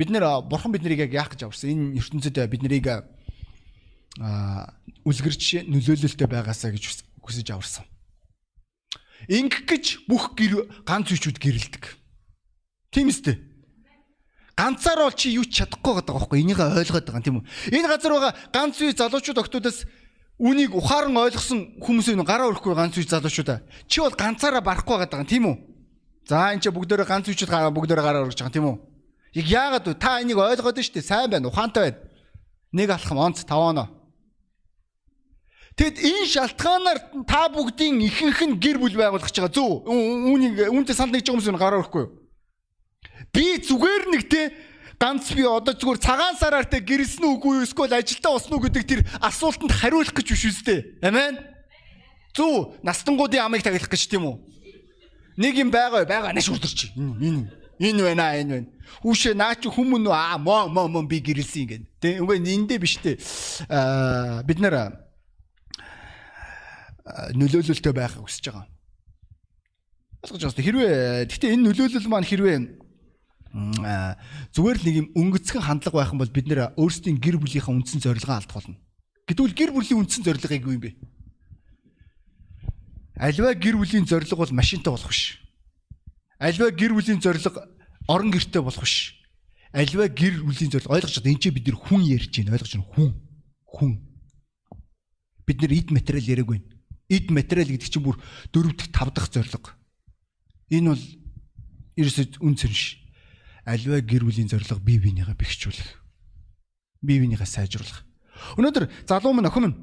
Бид 0.00 0.08
нэр 0.08 0.24
бурхан 0.48 0.72
бид 0.72 0.82
нарыг 0.82 1.04
яг 1.04 1.12
яах 1.12 1.30
гэж 1.36 1.44
аварсан? 1.44 1.68
Энэ 1.68 2.00
ертөнцид 2.00 2.36
бид 2.48 2.62
нарыг 2.64 2.86
а 4.18 4.72
үлгэрч 5.04 5.68
нөлөөлөлтөй 5.68 6.26
байгаасаа 6.26 6.72
гэж 6.72 7.04
хүсэж 7.22 7.48
аварсан. 7.52 7.84
Ингэх 9.28 9.66
гэж 9.66 10.08
бүх 10.08 10.32
гэр 10.38 10.66
ганц 10.86 11.12
үчүүд 11.12 11.38
гэрэлдэг. 11.38 11.84
Тийм 12.94 13.10
үстэй. 13.12 13.36
Ганцаар 14.58 15.06
бол 15.06 15.14
чи 15.14 15.34
юу 15.34 15.46
ч 15.46 15.62
чадахгүй 15.62 16.02
байгаа 16.02 16.18
байхгүй 16.18 16.42
энийг 16.42 16.58
ойлгоод 16.58 17.06
байгаа 17.06 17.22
тийм 17.22 17.38
үү? 17.42 17.46
Энэ 17.78 17.90
газар 17.90 18.12
байгаа 18.14 18.32
ганц 18.50 18.78
үе 18.82 18.90
залуучууд 18.90 19.38
октоодоос 19.38 19.86
үнийг 20.38 20.74
ухаан 20.74 21.14
ойлгосон 21.18 21.82
хүмүүсийн 21.82 22.22
гараа 22.22 22.50
өрөхгүй 22.54 22.74
ганц 22.74 22.94
үе 22.94 23.06
залуучуудаа. 23.10 23.62
Чи 23.90 24.00
бол 24.00 24.14
ганцаараа 24.14 24.62
барахгүй 24.62 24.94
байгаа 24.94 25.26
тийм 25.26 25.50
үү? 25.50 25.56
За 26.30 26.54
энэ 26.54 26.62
ч 26.62 26.70
бүгдөө 26.70 27.02
ганц 27.02 27.26
үчүүд 27.26 27.50
гараа 27.50 27.74
бүгдөө 27.74 27.98
гараа 27.98 28.22
өргөж 28.22 28.38
байгаа 28.38 28.54
тийм 28.54 28.66
үү? 28.70 28.76
Яг 29.34 29.46
яагаад 29.50 29.86
вэ? 29.90 29.94
Та 29.98 30.22
энийг 30.22 30.38
ойлгоод 30.38 30.78
нь 30.78 30.94
дээ. 30.94 31.02
Сайн 31.02 31.30
байна, 31.30 31.50
ухаантай 31.50 31.90
байна. 31.90 31.98
Нэг 32.72 32.88
алхам 32.90 33.18
онц 33.18 33.42
5 33.42 33.50
оноо. 33.50 33.88
Тэгэд 35.78 35.96
энэ 35.98 36.26
шалтгаанаар 36.26 36.98
та 37.26 37.48
бүгдийн 37.50 38.02
ихэнх 38.02 38.40
нь 38.46 38.58
гэр 38.58 38.78
бүл 38.82 38.98
байгуулах 38.98 39.30
гэж 39.30 39.42
байгаа. 39.42 39.54
Зөв. 39.54 39.86
Үүнийг 39.86 40.70
үүнтэй 40.74 40.94
санд 40.94 41.14
нэгж 41.14 41.30
байгаа 41.30 41.38
хүмүүс 41.38 41.58
гараа 41.58 41.80
өрөхгүй 41.82 42.02
юу? 42.02 42.12
Би 43.34 43.62
зүгээр 43.62 44.04
нэг 44.10 44.22
те 44.26 44.42
ганц 44.98 45.30
би 45.32 45.46
одоо 45.46 45.74
зүгээр 45.74 45.98
цагаан 46.02 46.34
сараар 46.34 46.66
те 46.66 46.82
гэрэлсэн 46.82 47.22
үгүй 47.22 47.62
юу 47.62 47.66
эсвэл 47.66 47.94
ажилдаа 47.94 48.34
уснаа 48.34 48.58
гэдэг 48.58 48.84
тэр 48.84 49.00
асуултанд 49.22 49.70
хариулах 49.70 50.10
гэж 50.10 50.26
биш 50.34 50.44
үстэй. 50.50 50.98
Амен. 51.02 51.38
Зөв. 52.34 52.74
Настангуудын 52.82 53.46
амыг 53.46 53.62
тагилах 53.62 53.86
гэж 53.86 54.10
тийм 54.10 54.26
үү? 54.26 54.36
Нэг 55.38 55.54
юм 55.54 55.70
байгаа 55.70 56.02
байгаа 56.02 56.34
нэш 56.34 56.50
үрдэрч. 56.50 56.98
Энэ 56.98 57.46
энэ 57.78 58.02
байна 58.02 58.34
энэ 58.34 58.50
байна. 58.50 58.68
Хүүшээ 59.06 59.34
наа 59.38 59.54
чи 59.54 59.70
хүмүүн 59.70 60.10
үү 60.10 60.14
аа 60.14 60.38
мо 60.42 60.66
мо 60.66 60.90
мо 60.90 61.06
би 61.06 61.22
гэрэлсэн 61.22 61.66
гэн. 61.70 61.82
Тэ 62.02 62.18
үгүй 62.18 62.42
эндээ 62.42 62.78
биш 62.82 62.98
те. 62.98 63.14
Аа 63.70 64.42
бид 64.42 64.58
нэр 64.58 64.98
нөлөөлөлтөй 67.38 67.94
байхыг 67.94 68.26
хүсэж 68.26 68.50
байгаа. 68.50 68.66
Ойлгож 70.26 70.42
байна. 70.42 70.66
Хэрвээ 70.66 71.30
гэхдээ 71.30 71.54
энэ 71.54 71.64
нөлөөлөл 71.70 72.10
маань 72.10 72.26
хэрвээ 72.26 72.56
зүгээр 73.52 74.76
л 74.78 74.84
нэг 74.84 74.96
юм 74.96 75.08
өнгөцгөн 75.16 75.64
хандлага 75.64 75.98
байх 75.98 76.12
юм 76.12 76.20
бол 76.20 76.32
бид 76.32 76.46
нэр 76.48 76.74
өөрсдийн 76.76 77.16
гэр 77.16 77.36
бүлийнхаа 77.40 77.72
үндсэн 77.72 78.00
зорилгоо 78.04 78.36
алдах 78.36 78.56
болно. 78.56 78.76
Гэтэл 79.28 79.56
гэр 79.56 79.70
бүлийн 79.72 80.00
үндсэн 80.04 80.22
зорилго 80.24 80.52
яг 80.52 80.64
юу 80.64 80.76
юм 80.76 80.84
бэ? 80.84 80.92
Альва 83.16 83.54
гэр 83.56 83.76
бүлийн 83.80 84.04
зорилго 84.04 84.36
бол 84.36 84.52
машинтай 84.52 84.92
болох 84.92 85.08
биш. 85.08 85.40
Альва 86.38 86.70
гэр 86.70 86.92
бүлийн 86.92 87.20
зорилго 87.24 87.64
орон 88.08 88.30
гэртэй 88.30 88.62
болох 88.62 88.84
биш. 88.84 89.16
Альва 89.72 90.08
гэр 90.08 90.44
бүлийн 90.44 90.70
зорилго 90.70 90.94
ойлгож 90.94 91.20
байна. 91.24 91.32
Энд 91.32 91.42
чинь 91.42 91.56
бид 91.56 91.66
нэр 91.66 91.76
хүн 91.76 92.02
ярьж 92.04 92.32
байна. 92.36 92.52
Ойлгож 92.56 92.72
байна. 92.76 92.88
Хүн. 92.92 93.10
Хүн. 93.64 93.92
Бид 95.48 95.58
нэр 95.60 95.72
эд 95.72 95.88
материал 95.90 96.24
яриаг 96.24 96.48
байна 96.52 96.78
эд 97.08 97.30
материал 97.32 97.68
гэдэг 97.72 97.88
чинь 97.88 98.04
бүр 98.04 98.20
дөрөв 98.52 98.76
дэх 98.76 98.92
тав 98.92 99.08
дахь 99.12 99.32
зорилго. 99.32 99.72
Энэ 100.68 100.92
бол 100.92 101.04
ерөөсөө 101.96 102.44
үн 102.44 102.54
цэнш. 102.54 103.00
Альва 103.68 104.00
гэр 104.00 104.24
бүлийн 104.24 104.48
зорилго 104.48 104.80
бие 104.80 104.96
биенийгээ 104.96 105.36
бэхжүүлэх. 105.36 105.90
Бие 107.04 107.20
биенийгээ 107.20 107.44
сайжруулах. 107.44 108.00
Өнөөдөр 108.56 108.88
залуу 109.04 109.36
минь 109.36 109.44
охин 109.44 109.62
минь 109.68 109.78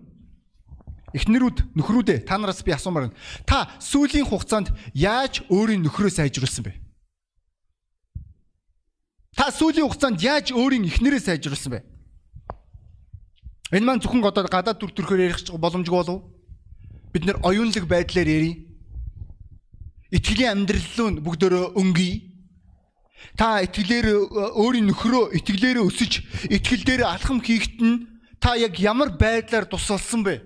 эхнэрүүд 1.14 1.78
нөхрүүдээ 1.78 2.26
та 2.26 2.42
нараас 2.42 2.66
би 2.66 2.74
асуумаар 2.74 3.14
байна. 3.14 3.18
Та 3.46 3.70
сүүлийн 3.78 4.26
хугацаанд 4.26 4.74
яаж 4.98 5.46
өөрийн 5.54 5.86
нөхрөө 5.86 6.10
сайжруулсан 6.10 6.66
бэ? 6.66 6.74
Та 9.38 9.54
сүүлийн 9.54 9.86
хугацаанд 9.86 10.18
яаж 10.26 10.50
өөрийн 10.50 10.90
эхнэрээ 10.90 11.22
сайжруулсан 11.22 11.78
бэ? 11.78 11.86
Энэ 13.78 13.86
маань 13.86 14.02
зөвхөн 14.02 14.26
одоо 14.26 14.50
гадаад 14.50 14.82
төр 14.82 14.92
төрхөөр 14.92 15.24
ярих 15.30 15.40
боломжгүй 15.54 15.94
болов? 15.94 16.36
бид 17.16 17.24
нэр 17.24 17.40
оюунлаг 17.48 17.88
байдлаар 17.88 18.28
ярий. 18.28 18.68
Итгэлийн 20.12 20.68
амьдрал 20.68 21.16
нь 21.16 21.24
бүгдөө 21.24 21.72
өнгөй. 21.80 22.35
Та 23.34 23.66
итгэлээр 23.66 24.08
өөрийн 24.54 24.86
нөхрөө 24.94 25.34
итгэлээр 25.42 25.82
өсөж, 25.82 26.22
итгэл 26.54 26.86
дээр 26.86 27.02
алхам 27.10 27.42
хийхэд 27.42 27.82
нь 27.82 28.06
та 28.38 28.54
яг 28.56 28.78
ямар 28.78 29.10
байдлаар 29.18 29.66
тусалсан 29.66 30.22
бэ? 30.22 30.46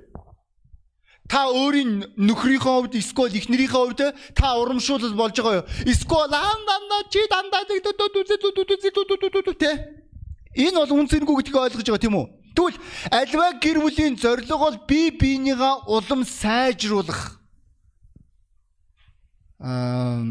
Та 1.30 1.46
өөрийн 1.46 2.16
нөхрийнхөө 2.18 2.90
хувьд 2.90 2.96
эсвэл 2.98 3.38
эхнэрийнхөө 3.38 3.82
хувьд 3.86 4.02
та 4.34 4.58
урамшуулал 4.58 5.14
болж 5.14 5.38
байгаа 5.38 5.62
юу? 5.62 5.70
Эсвэл 5.86 6.34
андаа 6.34 7.06
чи 7.12 7.22
дандаа 7.30 7.70
тэ 7.70 7.78
Энэ 10.58 10.82
бол 10.82 11.06
үнцэнгүй 11.06 11.36
гэдгийг 11.38 11.58
ойлгож 11.62 11.86
байгаа 11.86 12.02
тийм 12.02 12.18
үү? 12.18 12.28
Тэгвэл 12.58 12.78
альва 13.14 13.48
гэр 13.62 13.78
бүлийн 13.86 14.18
зорилго 14.18 14.58
бол 14.58 14.78
бие 14.90 15.14
биенийгаа 15.14 15.86
улам 15.86 16.26
сайжруулах. 16.26 17.38
Аа 19.62 20.26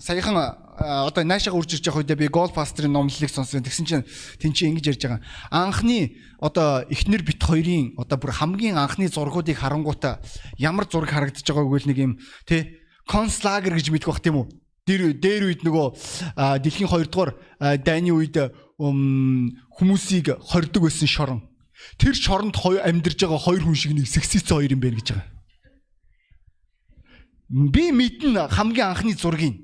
саяхан 0.00 0.34
одоо 0.78 1.24
наашаа 1.24 1.52
үрж 1.52 1.76
ирж 1.76 1.86
явах 1.86 2.02
үедээ 2.02 2.16
би 2.16 2.28
гол 2.32 2.48
пастрын 2.48 2.92
номлолыг 2.92 3.28
сонссон. 3.28 3.62
Тэгсэн 3.62 3.86
чинь 3.86 4.04
тэн 4.40 4.52
чинь 4.56 4.72
ингэж 4.72 4.96
ярьж 4.96 5.02
байгаа. 5.04 5.20
Анхны 5.52 6.16
одоо 6.40 6.88
эхнэр 6.88 7.22
бит 7.22 7.44
хоёрын 7.44 7.92
одоо 8.00 8.16
бүр 8.16 8.32
хамгийн 8.32 8.80
анхны 8.80 9.08
зургуудыг 9.12 9.60
харангуйта 9.60 10.20
ямар 10.56 10.88
зураг 10.88 11.12
харагдаж 11.12 11.44
байгааг 11.44 11.68
үгүй 11.68 11.80
л 11.84 11.88
нэг 11.92 11.98
юм 12.00 12.12
тий 12.48 12.80
концлагер 13.04 13.76
гэж 13.76 13.92
мэдэх 13.92 14.08
бах 14.08 14.24
тийм 14.24 14.40
үү? 14.40 14.46
Дээр 14.88 15.14
дээр 15.14 15.42
үед 15.52 15.62
нөгөө 15.62 15.86
дэлхийн 16.64 16.90
2 16.90 17.06
дугаар 17.12 17.36
дайны 17.84 18.10
үед 18.16 18.34
хүмүүсийг 18.80 20.40
хордог 20.40 20.82
байсан 20.88 21.06
шорон 21.06 21.52
Тэр 21.98 22.14
шоронд 22.14 22.56
амьдарж 22.58 23.18
байгаа 23.18 23.38
хоёр 23.38 23.62
хүн 23.62 23.76
шиг 23.76 23.92
нэг 23.94 24.06
сексист 24.06 24.48
хоёр 24.48 24.72
юм 24.72 24.80
байна 24.80 24.98
гэж 24.98 25.08
байгаа. 25.12 25.28
Би 27.50 27.92
мэднэ 27.92 28.48
хамгийн 28.48 28.88
анхны 28.90 29.14
зургийг. 29.14 29.61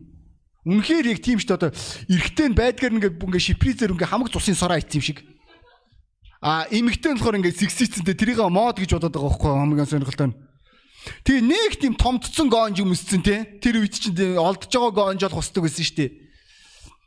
Үнэхээр 0.67 1.07
яг 1.15 1.21
тийм 1.23 1.39
шүү 1.39 1.55
дээ 1.55 1.59
одоо 1.59 1.71
эрэгтэй 2.11 2.49
байдгаар 2.51 2.95
ингээд 2.99 3.23
ингээ 3.23 3.47
шипризер 3.47 3.95
ингээ 3.95 4.11
хамаг 4.11 4.33
цусын 4.35 4.59
сороо 4.59 4.79
ийцсэн 4.81 4.99
юм 4.99 5.07
шиг. 5.07 5.19
А 6.43 6.67
эмэгтэй 6.71 7.15
болохоор 7.15 7.39
ингээ 7.39 7.55
сексистэнтэй 7.55 8.15
тэрийг 8.15 8.43
мод 8.43 8.79
гэж 8.79 8.99
бодоод 8.99 9.15
байгаа 9.15 9.31
байхгүй 9.31 9.51
хамгийн 9.55 9.87
сонирхолтой 9.87 10.29
нь. 10.31 10.39
Тэгээ 11.25 11.43
нэг 11.47 11.73
тийм 11.79 11.95
томдсон 11.95 12.51
гоонж 12.51 12.83
өмсцэн 12.83 13.23
те. 13.23 13.47
Тэр 13.63 13.83
үед 13.83 13.95
чинь 13.95 14.39
олдож 14.39 14.71
байгаа 14.71 15.15
гоонж 15.15 15.23
ол 15.25 15.37
хусдаг 15.39 15.63
байсан 15.63 15.85
шүү 15.87 15.99
дээ. 15.99 16.11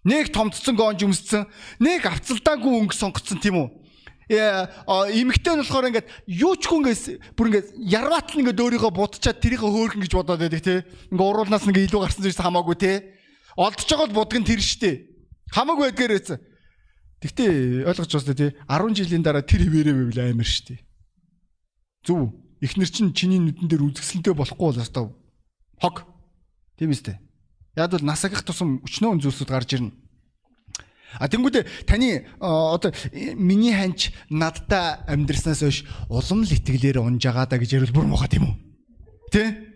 Нэг 0.07 0.33
томдсон 0.33 0.75
гоонж 0.75 1.05
өмсцэн, 1.05 1.45
нэг 1.77 2.07
авцалдаагүй 2.07 2.71
өнгө 2.71 2.95
сонгоцсон 2.97 3.37
тийм 3.37 3.61
үү? 3.61 3.69
эмэгтэй 4.31 5.53
нь 5.53 5.61
болохоор 5.61 5.91
ингээд 5.91 6.07
юу 6.25 6.55
ч 6.55 6.71
хүн 6.71 6.87
ингээд 6.87 7.35
бүр 7.35 7.47
ингээд 7.51 7.67
ярваатал 7.75 8.39
ингээд 8.39 8.63
өөрийгөө 8.63 8.91
будчаад 8.95 9.43
тэрийнхээ 9.43 9.71
хөөрхөн 9.75 10.01
гэж 10.07 10.13
бодоод 10.15 10.39
байдаг 10.39 10.63
те. 10.63 10.75
Ингээд 11.11 11.29
уруулнаас 11.35 11.67
ингээд 11.67 11.87
илүү 11.91 12.01
гарсан 12.01 12.23
зүйлс 12.23 12.39
хамаагүй 12.39 12.77
те. 12.79 12.93
Олдож 13.57 13.87
байгаа 13.87 14.07
бол 14.07 14.23
будг 14.23 14.37
нь 14.39 14.47
тэр 14.47 14.61
штэ. 14.61 15.07
Хамаагүй 15.51 15.91
байдгаар 15.91 16.13
байсан. 16.15 16.39
Тэгтээ 17.21 17.85
ойлгож 17.85 18.11
байна 18.11 18.35
те. 18.35 18.55
10 18.65 18.97
жилийн 18.97 19.23
дараа 19.23 19.43
тэр 19.43 19.67
хിവэрээ 19.67 19.95
байвал 19.95 20.21
амар 20.31 20.47
штэ. 20.47 20.79
Зүв. 22.07 22.33
Эхнэр 22.61 22.89
чинь 22.89 23.13
чиний 23.13 23.41
нүдэн 23.41 23.67
дээр 23.67 23.85
үзэсгэлэнтэй 23.89 24.33
болохгүй 24.37 24.67
бол 24.69 24.81
одоо 24.81 25.05
хог. 25.81 26.05
Тийм 26.77 26.93
үстэй. 26.93 27.17
Яг 27.75 27.91
бол 27.91 28.05
насагах 28.05 28.45
тусам 28.45 28.85
өчнөө 28.85 29.21
зүйлсүүд 29.21 29.49
гарч 29.49 29.77
ирнэ. 29.77 29.91
А 31.19 31.27
тэнгуүдэ 31.27 31.67
таны 31.89 32.23
одоо 32.39 32.93
миний 33.35 33.73
ханч 33.75 34.15
надтай 34.29 35.03
амьдрснаас 35.07 35.59
хойш 35.59 35.83
улам 36.07 36.47
л 36.47 36.55
итгэлээр 36.55 37.03
унж 37.03 37.25
байгаа 37.27 37.45
да 37.51 37.59
гэж 37.59 37.75
ярил 37.75 37.91
бүр 37.91 38.07
муха 38.07 38.31
тийм 38.31 38.47
үү? 38.47 38.55
Тэ? 39.33 39.70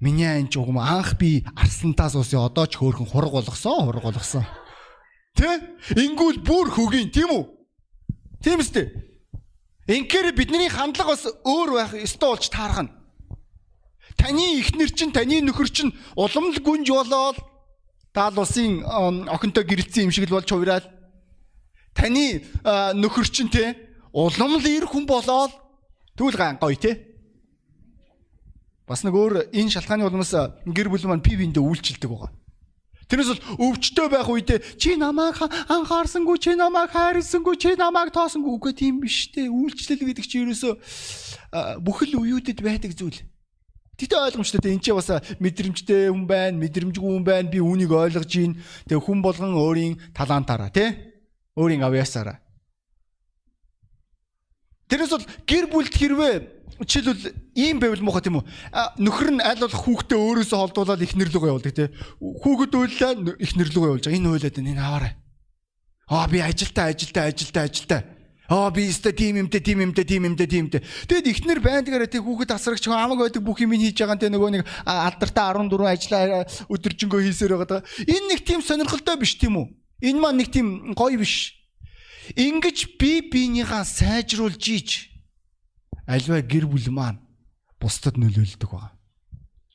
Миний 0.00 0.24
ханч 0.24 0.56
угм 0.56 0.78
анх 0.80 1.18
би 1.18 1.44
арслантаас 1.54 2.16
уусаа 2.16 2.48
одоо 2.48 2.64
ч 2.66 2.80
хөөхөн 2.80 3.06
хург 3.06 3.32
болгосон, 3.36 3.84
хург 3.84 4.02
болгосон. 4.02 4.48
Тэ? 5.36 5.60
Ингүүл 5.92 6.40
бүр 6.40 6.72
хөгийн 6.72 7.12
тийм 7.12 7.28
үү? 7.28 7.44
Тийм 8.40 8.64
үстэй. 8.64 8.88
Инхээр 9.84 10.32
бидний 10.32 10.72
хандлага 10.72 11.12
бас 11.12 11.28
өөр 11.44 11.70
байх 11.76 11.92
ёстой 12.00 12.32
болж 12.32 12.48
таархна. 12.48 12.88
Таны 14.16 14.56
ихнэр 14.60 14.88
чинь 14.88 15.12
таны 15.12 15.44
нөхөр 15.44 15.68
чинь 15.68 15.92
улам 16.16 16.48
л 16.48 16.58
гүнж 16.64 16.88
болоод 16.88 17.36
даал 18.14 18.40
улсын 18.40 18.80
охинтой 19.28 19.64
гэрэлцсэн 19.64 20.08
юм 20.08 20.12
шиг 20.12 20.28
л 20.28 20.40
болж 20.40 20.48
хувираад 20.48 20.88
таны 21.92 22.40
нөхөр 22.64 23.28
чинь 23.28 23.52
те 23.52 23.76
улам 24.12 24.56
л 24.58 24.66
ир 24.66 24.88
хүн 24.88 25.06
болоод 25.06 25.52
тэгвэл 26.16 26.56
гоё 26.58 26.76
те 26.80 27.09
Бас 28.90 29.06
нэг 29.06 29.14
өөр 29.14 29.54
энэ 29.54 29.70
шалтгааны 29.70 30.02
улмаас 30.02 30.34
гэр 30.66 30.90
бүл 30.90 31.06
маань 31.06 31.22
пивиндээ 31.22 31.62
үйлчилдэг 31.62 32.10
байгаа. 32.10 32.34
Тэрнээс 33.06 33.30
бол 33.30 33.70
өвчтөй 33.70 34.06
байх 34.10 34.26
үедээ 34.26 34.58
чи 34.82 34.98
намайг 34.98 35.38
анхаарсангүй, 35.70 36.38
чи 36.42 36.58
намайг 36.58 36.90
хайрлсангүй, 36.90 37.54
чи 37.54 37.78
намайг 37.78 38.10
тоосонгүй 38.10 38.50
үгүй 38.58 38.74
тийм 38.74 38.98
биш 38.98 39.30
те. 39.30 39.46
Үйлчлэл 39.46 40.10
гэдэг 40.10 40.26
чи 40.26 40.42
ерөөсөө 40.42 40.74
бүхэл 41.86 42.18
үеүүдэд 42.18 42.58
байдаг 42.66 42.98
зүйл. 42.98 43.22
Гэтэ 43.94 44.14
ойлгомжтой 44.14 44.58
те 44.58 44.74
энэ 44.74 44.82
ч 44.82 44.90
бас 44.90 45.10
мэдрэмжтэй 45.38 46.10
хүн 46.10 46.26
байна, 46.26 46.58
мэдрэмжгүй 46.58 47.10
хүн 47.14 47.26
байна. 47.26 47.46
Би 47.46 47.62
үүнийг 47.62 47.94
ойлгож 47.94 48.26
гин. 48.26 48.58
Тэгээ 48.90 49.06
хүн 49.06 49.22
болгон 49.22 49.54
өөрийн 49.54 49.98
талантаараа 50.14 50.70
те. 50.74 50.98
Өөрийн 51.54 51.86
авьяасаараа. 51.86 52.42
Тэрнээс 54.90 55.14
бол 55.14 55.26
гэр 55.46 55.66
бүлд 55.70 55.94
хэрвээ 55.94 56.34
жишээлбэл 56.82 57.34
ийм 57.54 57.78
байвал 57.78 58.02
муухай 58.02 58.24
тийм 58.24 58.40
үү? 58.40 58.44
Нөхөр 58.98 59.30
нь 59.36 59.44
аль 59.44 59.60
болох 59.60 59.84
хүүхдээ 59.84 60.18
өөрөөсөө 60.18 60.58
холдуулаад 60.58 61.04
их 61.04 61.14
нэрлэгөө 61.14 61.50
явуулдаг 61.52 61.74
тийм. 61.76 61.94
Хүүхэд 62.18 62.72
уйлаа 62.74 63.12
их 63.38 63.52
нэрлэгөө 63.54 63.88
явуулж 63.90 64.04
байгаа. 64.08 64.18
Энэ 64.18 64.30
уйлаад 64.32 64.56
энэ 64.58 64.80
аваарай. 64.80 65.12
Аа 66.08 66.26
би 66.26 66.38
ажилтаа 66.40 66.90
ажилтаа 66.90 67.24
ажилтаа 67.30 67.64
ажилтаа. 67.68 68.00
Аа 68.50 68.70
би 68.74 68.88
өстө 68.90 69.14
тим 69.14 69.38
юмтэй 69.46 69.62
тим 69.62 69.78
юмтэй 69.78 70.02
тим 70.02 70.26
юмтэй 70.26 70.48
тим 70.50 70.66
юмтэй. 70.66 70.82
Тэгэд 71.06 71.30
ихнэр 71.30 71.60
байндгаараа 71.62 72.10
тэг 72.10 72.26
хүүхэд 72.26 72.50
асрагч 72.50 72.82
хамаг 72.88 73.22
байдаг 73.22 73.46
бүх 73.46 73.62
юм 73.62 73.76
хийж 73.78 73.94
байгаа 73.94 74.18
те 74.18 74.26
нөгөө 74.26 74.50
нэг 74.58 74.66
алдартай 74.82 75.44
14 75.54 75.86
ажиллаа 75.86 76.42
өдөржингөө 76.66 77.20
хийсээр 77.30 77.54
байгаа. 77.62 77.86
Энэ 78.10 78.26
нэг 78.26 78.42
тийм 78.42 78.58
сонирхолтой 78.58 79.22
биш 79.22 79.38
тийм 79.38 79.54
үү? 79.54 79.70
Энэ 80.02 80.18
маань 80.18 80.42
нэг 80.42 80.50
тийм 80.50 80.98
гоё 80.98 81.22
биш. 81.22 81.59
Ингиж 82.36 82.98
би 82.98 83.20
биенийгаа 83.26 83.84
сайжруулж 83.84 84.64
ийж 84.70 84.90
альва 86.06 86.42
гэр 86.42 86.66
бүл 86.70 86.90
маань 86.94 87.18
бусдад 87.80 88.18
нөлөөлдөг 88.18 88.70
байна. 88.70 88.94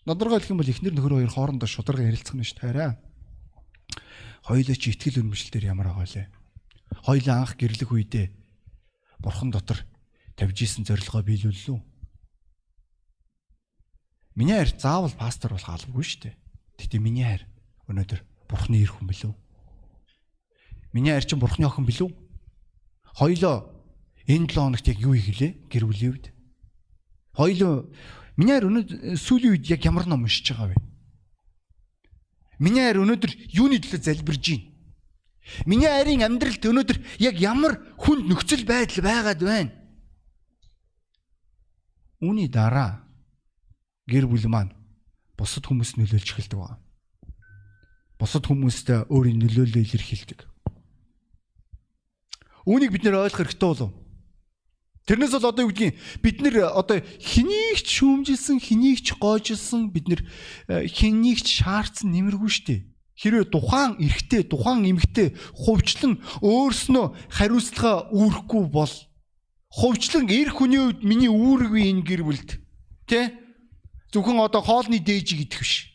Нодоргой 0.06 0.40
хэлэх 0.40 0.54
юм 0.54 0.62
бол 0.62 0.72
эхнэр 0.72 0.94
нөхөр 0.94 1.14
хоёр 1.20 1.32
хоорондоо 1.34 1.68
шударга 1.68 2.08
ярилцах 2.08 2.38
нь 2.38 2.46
ш 2.46 2.54
таараа. 2.56 2.96
Хоёулаа 4.46 4.78
чи 4.78 4.94
ихтгэл 4.94 5.26
өнөмшлөлтээр 5.26 5.66
ямар 5.74 5.90
байгаа 5.90 6.06
лээ. 6.06 6.28
Хоёулаа 7.04 7.36
анх 7.44 7.58
гэрлэх 7.58 7.92
үедээ 7.92 8.28
бурхан 9.20 9.50
дотор 9.50 9.82
тавьж 10.38 10.58
исэн 10.62 10.86
зорилгоо 10.86 11.26
биелүүллээ. 11.26 11.82
Миний 14.36 14.56
хайр 14.56 14.72
заавал 14.78 15.16
пастор 15.16 15.56
болох 15.56 15.72
албагүй 15.72 16.06
шүү 16.06 16.22
дээ. 16.30 16.36
Гэтэ 16.78 17.00
миний 17.02 17.26
хайр 17.26 17.44
өнөөдөр 17.88 18.22
бурхны 18.52 18.84
ир 18.84 18.92
хүн 18.92 19.08
билүү? 19.08 19.34
Миний 20.94 21.16
хайр 21.16 21.26
чинь 21.26 21.40
бурхны 21.40 21.66
охин 21.66 21.88
билүү? 21.88 22.25
Хоёлоо 23.16 23.76
Энэ 24.28 24.48
7 24.50 24.58
хоногт 24.58 24.88
яг 24.88 24.98
юу 24.98 25.14
хийлээ? 25.14 25.70
Гэр 25.70 25.86
бүлийн 25.86 26.12
үед. 26.18 26.34
Хоёул 27.38 27.94
миний 28.38 28.58
хайр 28.58 28.66
өнөөдөр 28.66 29.22
сүүлийн 29.22 29.54
үед 29.54 29.70
яг 29.70 29.86
ямар 29.86 30.10
ном 30.10 30.26
уншиж 30.26 30.50
байгаа 30.50 30.74
вэ? 30.74 30.78
Миний 32.58 32.82
хайр 32.82 33.06
өнөөдөр 33.06 33.32
юуны 33.54 33.78
төлөө 33.78 34.02
залбирж 34.02 34.42
байна? 34.50 34.66
Миний 35.70 35.86
хайрын 35.86 36.26
амьдралд 36.26 36.64
өнөөдөр 36.66 36.98
яг 37.22 37.38
ямар 37.38 37.78
хүнд 38.02 38.26
нөхцөл 38.26 38.66
байдал 38.66 39.06
байгаад 39.06 39.42
байна? 39.46 39.72
Үүний 42.26 42.50
дараа 42.50 43.06
гэр 44.10 44.26
бүл 44.26 44.50
маань 44.50 44.74
бусад 45.38 45.70
хүмүүс 45.70 46.02
нөлөөлж 46.02 46.34
эхэлдэг 46.34 46.58
байна. 46.58 46.82
Бусад 48.18 48.50
хүмүүст 48.50 49.06
өөрийн 49.14 49.38
нөлөөллөө 49.38 49.86
илэрхийлдэг. 49.86 50.50
Үүнийг 52.66 52.92
бид 52.92 53.04
нэр 53.06 53.22
ойлгох 53.22 53.46
хэрэгтэй 53.46 53.70
болов. 53.70 53.92
Тэрнээс 55.06 55.38
бол 55.38 55.50
одоо 55.54 55.64
юу 55.66 55.72
гэдгийг 55.72 55.96
бид 56.26 56.38
нэр 56.42 56.56
одоо 56.74 56.98
хэнийг 57.22 57.86
ч 57.86 58.02
шүүмжилсэн, 58.02 58.58
хэнийг 58.58 59.06
ч 59.06 59.14
гоожилсан 59.22 59.94
бид 59.94 60.10
нэр 60.10 60.22
э, 60.66 60.90
хэнийг 60.90 61.46
ч 61.46 61.62
шаардсан 61.62 62.10
нэмэргүй 62.10 62.50
дээ. 62.66 62.82
Хэрвээ 63.16 63.46
тухайн 63.54 64.02
эрэгтэй, 64.02 64.44
тухайн 64.50 64.82
эмэгтэй 64.90 65.38
хувьчлан 65.56 66.20
өөрснөө 66.42 67.06
хариуцлага 67.32 68.10
үүрэхгүй 68.12 68.64
бол 68.68 68.94
хувьчлан 69.72 70.26
эр 70.28 70.50
хүний 70.52 70.82
үед 70.82 71.00
миний 71.06 71.32
үүрэггүй 71.32 71.96
энэ 71.96 72.04
гэр 72.04 72.22
бүлд 72.28 72.60
тэ 73.08 73.32
зөвхөн 74.12 74.42
одоо 74.42 74.60
хоолны 74.60 75.00
дээж 75.00 75.32
идэх 75.32 75.64
биш. 75.64 75.95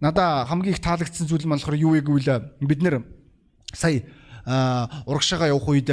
Надаа 0.00 0.48
хамгийн 0.48 0.74
их 0.74 0.80
таалагдсан 0.80 1.28
зүйл 1.28 1.44
нь 1.44 1.52
болохоор 1.52 1.76
юу 1.76 1.92
вэ 1.92 2.00
гэвэл 2.00 2.56
бид 2.64 2.80
нэр 2.80 3.04
сая 3.72 4.00
урагшаага 5.04 5.52
явах 5.52 5.68
үед 5.68 5.92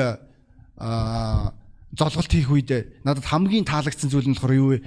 золголт 1.91 2.31
хийх 2.31 2.47
үед 2.47 2.71
надад 3.03 3.27
хамгийн 3.27 3.67
таалагдсан 3.67 4.07
зүйл 4.07 4.31
нь 4.31 4.35
болохоор 4.39 4.55
юу 4.55 4.69
вэ 4.71 4.77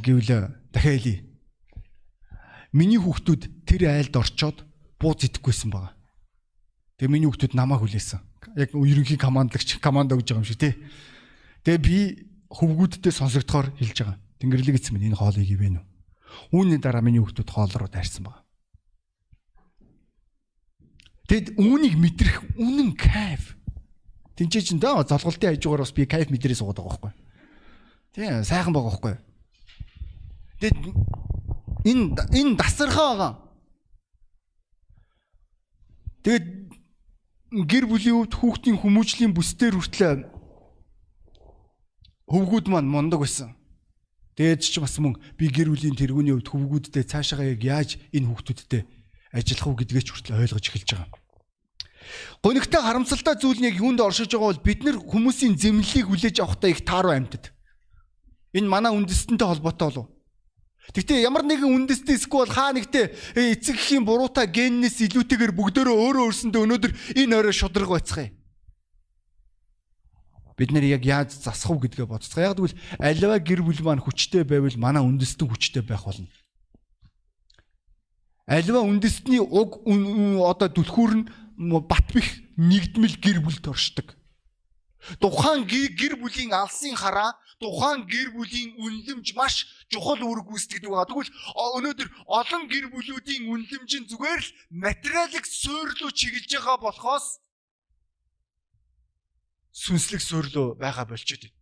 гэвэл 0.00 0.48
дахиад 0.72 0.96
хэлье. 0.96 1.24
Миний 2.72 2.96
хүүхдүүд 2.96 3.68
тэр 3.68 3.92
айлд 3.92 4.16
орчоод 4.16 4.64
бууз 4.96 5.20
идэхгүйсэн 5.28 5.68
байгаа. 5.68 5.92
Тэгээ 6.96 7.12
миний 7.12 7.28
хүүхдүүд 7.28 7.52
намайг 7.52 7.84
хүлээсэн. 7.84 8.20
Яг 8.56 8.72
ерөнхий 8.72 9.20
командлагч 9.20 9.76
команд 9.76 10.16
өгж 10.16 10.32
байгаа 10.32 10.40
юм 10.40 10.48
шиг 10.48 10.56
тий. 10.56 10.72
Тэгээ 11.68 11.84
би 11.84 11.98
хөвгүүдтэй 12.48 13.12
сонсогдохоор 13.12 13.76
хэлж 13.76 13.96
байгаа. 14.00 14.16
Тэнгэрлэг 14.40 14.80
эцэг 14.80 14.96
минь 14.96 15.12
энэ 15.12 15.20
хоолыг 15.20 15.44
ивэн 15.44 15.84
үү. 15.84 15.91
Үүний 16.52 16.78
дараа 16.78 17.02
миний 17.04 17.20
хүүхдүүд 17.20 17.50
хоол 17.50 17.72
руу 17.74 17.88
дайрсан 17.88 18.26
байгаа. 18.26 18.44
Тэгэд 21.28 21.56
үүнийг 21.56 21.96
мэдрэх 21.96 22.36
үнэн 22.60 22.92
кайф. 22.92 23.56
Тинчээ 24.36 24.62
чин 24.62 24.78
даа 24.82 25.04
золголтын 25.06 25.56
хажуугаар 25.56 25.84
бас 25.84 25.92
би 25.96 26.04
кайф 26.04 26.28
мэдрээ 26.28 26.58
суугаад 26.60 26.76
байгаа 26.76 26.92
байхгүй. 26.92 27.12
Тийм 28.12 28.44
сайхан 28.44 28.72
байгаа 28.76 28.90
байхгүй. 28.92 29.14
Тэгэд 30.60 30.78
энэ 31.88 32.04
энэ 32.36 32.56
дасархаа 32.60 33.10
байгаа. 33.16 33.32
Тэгэд 36.22 36.46
гэр 37.70 37.84
бүлийн 37.88 38.16
хувьд 38.16 38.34
хүүхдийн 38.36 38.78
хүмүүжлийн 38.80 39.32
бүсдэр 39.32 39.74
хүртлээ 39.76 40.12
хөвгүүд 42.32 42.66
маань 42.72 42.88
мундаг 42.88 43.20
байсан. 43.20 43.52
Тэгээд 44.36 44.64
ч 44.64 44.80
бас 44.80 44.96
мөн 44.96 45.20
би 45.36 45.52
гэр 45.52 45.68
бүлийн 45.68 45.96
тэргүүний 45.96 46.32
хувьд 46.32 46.48
хөвгүүдтэй 46.48 47.04
цаашаа 47.04 47.52
яг 47.52 47.60
яаж 47.60 48.00
энэ 48.16 48.32
хүүхдүүдтэй 48.32 48.82
ажиллах 49.36 49.66
уу 49.68 49.76
гэдгээ 49.76 50.04
ч 50.04 50.08
хүртэл 50.12 50.40
ойлгож 50.40 50.64
эхэлж 50.72 50.90
байгаа. 50.96 51.20
Гонигтай 52.40 52.80
харамсалтай 52.80 53.36
зүйл 53.36 53.60
нь 53.60 53.68
яг 53.68 53.76
юунд 53.76 54.00
оршиж 54.00 54.32
байгаа 54.32 54.56
бол 54.56 54.64
бид 54.64 54.80
нар 54.88 54.96
хүмүүсийн 54.96 55.60
зэмлэлийг 55.60 56.08
хүлээж 56.08 56.36
авахдаа 56.40 56.70
их 56.72 56.80
тааруу 56.80 57.12
амьтад. 57.12 57.52
Энэ 58.56 58.68
манай 58.72 58.92
үндэстэнтэй 58.96 59.48
холбоотой 59.48 59.88
болов. 59.88 60.06
Гэхдээ 60.96 61.22
ямар 61.22 61.46
нэгэн 61.46 61.68
үндэстэн 61.68 62.16
эсвэл 62.18 62.50
хаа 62.50 62.74
нэгтээ 62.74 63.38
э, 63.38 63.54
эцэг 63.54 63.78
эхийн 63.78 64.02
буруутай 64.02 64.50
геннээс 64.50 64.98
илүүтэйгээр 65.06 65.54
бүгдөө 65.54 65.94
өөрөө 65.94 66.24
өөрсөндөө 66.26 66.62
өнөөдөр 66.66 66.92
энэ 67.22 67.36
орой 67.38 67.54
шудраг 67.54 67.88
байцгаая. 67.88 68.34
Бид 70.62 70.70
нэр 70.70 70.86
яг 70.94 71.02
яаж 71.02 71.34
засах 71.34 71.74
уу 71.74 71.82
гэдгээ 71.82 72.06
бодцгаа. 72.06 72.54
Яг 72.54 72.54
тэгвэл 72.54 72.78
аливаа 73.02 73.42
гэр 73.42 73.66
бүл 73.66 73.82
маань 73.82 73.98
хүчтэй 73.98 74.46
байвал 74.46 74.78
манай 74.78 75.02
үндэстэн 75.02 75.50
хүчтэй 75.50 75.82
байх 75.82 76.06
болно. 76.06 76.30
Аливаа 78.46 78.86
үндэстний 78.86 79.42
уг 79.42 79.82
одоо 79.82 80.70
түлхүүр 80.70 81.12
нь 81.18 81.26
бат 81.82 82.06
бих 82.14 82.46
нэгдмэл 82.54 83.18
гэр 83.18 83.42
бүлд 83.42 83.66
оршдог. 83.74 84.14
Тухайн 85.18 85.66
гэр 85.66 86.14
бүлийн 86.22 86.54
алсын 86.54 86.94
хараа 86.94 87.34
тухайн 87.58 88.06
гэр 88.06 88.30
бүлийн 88.30 88.78
үнлэмж 88.78 89.34
маш 89.34 89.66
чухал 89.90 90.22
үүрэг 90.22 90.46
гүйцэтгэдэг 90.46 90.94
байгаа. 90.94 91.10
Тэгвэл 91.10 91.34
өнөөдөр 91.58 92.08
олон 92.30 92.62
гэр 92.70 92.86
бүлүүдийн 92.94 93.50
үнлэмж 93.50 93.90
нь 93.98 94.06
зүгээр 94.06 94.40
л 94.46 94.54
материалик 94.70 95.42
суурь 95.42 95.90
руу 95.98 96.14
чиглэж 96.14 96.54
байгаа 96.54 96.78
болохоос 96.78 97.42
сүнслэг 99.72 100.20
суурь 100.20 100.50
руу 100.54 100.74
байгаа 100.76 101.04
болчиход 101.08 101.48
байна. 101.48 101.58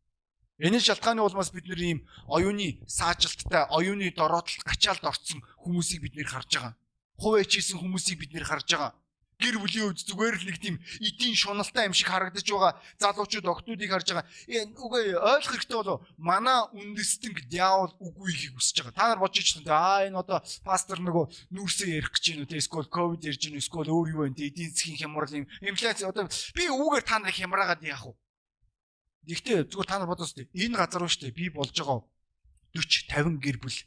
Энэ 0.61 0.79
шалтгааны 0.81 1.23
улмаас 1.23 1.51
бид 1.55 1.66
нэр 1.66 1.81
ийм 1.81 1.99
оюуны 2.29 2.85
саажилттай, 2.87 3.64
оюуны 3.70 4.12
дороотлол 4.12 4.66
гачаалд 4.66 5.05
орцсон 5.05 5.40
хүмүүсийг 5.62 6.03
бид 6.03 6.14
нэр 6.14 6.29
харж 6.29 6.51
байгаа. 6.53 6.75
Хувь 7.16 7.40
ичсэн 7.40 7.81
хүмүүсийг 7.81 8.18
бид 8.20 8.33
нэр 8.35 8.44
харж 8.44 8.68
байгаа 8.68 8.92
гэр 9.40 9.57
бүлийн 9.59 9.88
үед 9.90 10.00
зүгээр 10.05 10.37
л 10.37 10.46
нэг 10.46 10.59
тийм 10.61 10.76
эдийн 11.00 11.35
шуналтай 11.35 11.88
юм 11.88 11.96
шиг 11.96 12.12
харагдаж 12.12 12.44
байгаа 12.44 12.76
залуучууд 13.00 13.46
октоодыг 13.48 13.90
харж 13.90 14.09
байгаа. 14.12 14.26
Үгүй 14.76 15.16
ойлгох 15.16 15.53
хэрэгтэй 15.57 15.79
болов 15.81 16.05
манай 16.20 16.61
үндэстэн 16.76 17.33
диавол 17.48 17.92
үгүй 17.98 18.29
ихийг 18.31 18.55
хүсэж 18.61 18.76
байгаа. 18.85 18.94
Та 18.94 19.09
нар 19.11 19.20
бодож 19.24 19.48
тэ 19.48 19.72
аа 19.72 20.07
энэ 20.07 20.20
одоо 20.20 20.38
пастор 20.62 21.00
нөгөө 21.00 21.24
нүүрсээ 21.57 21.98
ярих 21.98 22.12
гэж 22.12 22.24
байна 22.37 22.44
үү 22.46 22.61
эсвэл 22.61 22.88
ковид 22.92 23.24
ярьж 23.24 23.42
байна 23.48 23.61
эсвэл 23.64 23.88
өөр 23.90 24.09
юу 24.12 24.20
байна 24.29 24.37
эдийн 24.37 24.70
засгийн 24.70 25.00
хямрал 25.00 25.35
юм. 25.35 25.48
Инфляц 25.64 26.05
одоо 26.05 26.29
би 26.29 26.62
үүгээр 26.68 27.05
та 27.09 27.16
нарыг 27.18 27.37
хямраагаад 27.40 27.83
яах 27.83 28.05
вэ? 28.07 28.14
Гэхдээ 29.26 29.59
зүгээр 29.72 29.88
та 29.88 29.98
нар 29.98 30.11
бодоос 30.11 30.33
тэ 30.37 30.48
энэ 30.53 30.76
газар 30.76 31.03
уу 31.05 31.12
штэ? 31.12 31.33
Би 31.33 31.48
болж 31.48 31.74
байгаа 31.74 32.05
40 32.76 33.11
50 33.11 33.42
гэр 33.42 33.59
бүл 33.59 33.79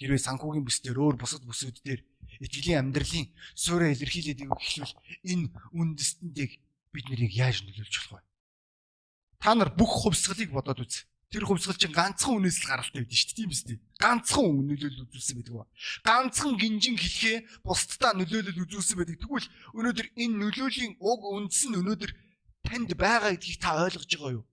хэрвээ 0.00 0.24
санхүүгийн 0.24 0.64
бүс 0.64 0.80
дээр 0.80 0.98
өөр 0.98 1.16
бусад 1.20 1.44
бүсүүд 1.44 1.76
дээр 1.84 2.00
итгэлийн 2.40 2.88
амьдралын 2.88 3.28
суурь 3.52 3.92
илэрхийлээд 3.92 4.48
ихлүүл 4.48 4.94
энэ 5.28 5.52
үндэстэндэг 5.76 6.50
бид 6.96 7.06
нарыг 7.12 7.32
яаж 7.36 7.62
нөлөөлж 7.68 7.94
болох 8.08 8.24
вэ? 8.24 8.28
Та 9.44 9.52
нар 9.54 9.70
бүх 9.76 9.92
хувьсгалыг 10.08 10.50
бодоод 10.50 10.80
үз. 10.80 11.04
тэр 11.30 11.46
хувьсгал 11.46 11.78
чинь 11.78 11.94
ганцхан 11.94 12.42
үнээс 12.42 12.66
л 12.66 12.74
гаралтай 12.74 13.06
байдэн 13.06 13.14
шүү 13.14 13.30
дээ. 13.30 13.38
Тийм 13.38 13.54
үстэй. 13.54 13.78
Ганцхан 14.02 14.44
хүн 14.50 14.66
нөлөөлөл 14.66 15.06
үзүүлсэн 15.06 15.36
байдаг 15.38 15.54
ба. 15.54 15.66
Ганцхан 16.02 16.54
гинжин 16.58 16.96
хэлхээ 16.98 17.38
бусдаа 17.62 18.12
нөлөөлөл 18.18 18.62
үзүүлсэн 18.66 18.98
байдаг. 18.98 19.16
Тэгвэл 19.22 19.46
өнөөдөр 19.78 20.08
энэ 20.18 20.38
нөлөөлийн 20.42 20.92
уг 20.98 21.20
үндэс 21.22 21.70
нь 21.70 21.78
өнөөдөр 21.78 22.10
танд 22.66 22.90
байгаа 22.98 23.30
гэдгийг 23.38 23.62
та 23.62 23.78
ойлгож 23.78 24.10
байгаа 24.10 24.42
юу? 24.42 24.44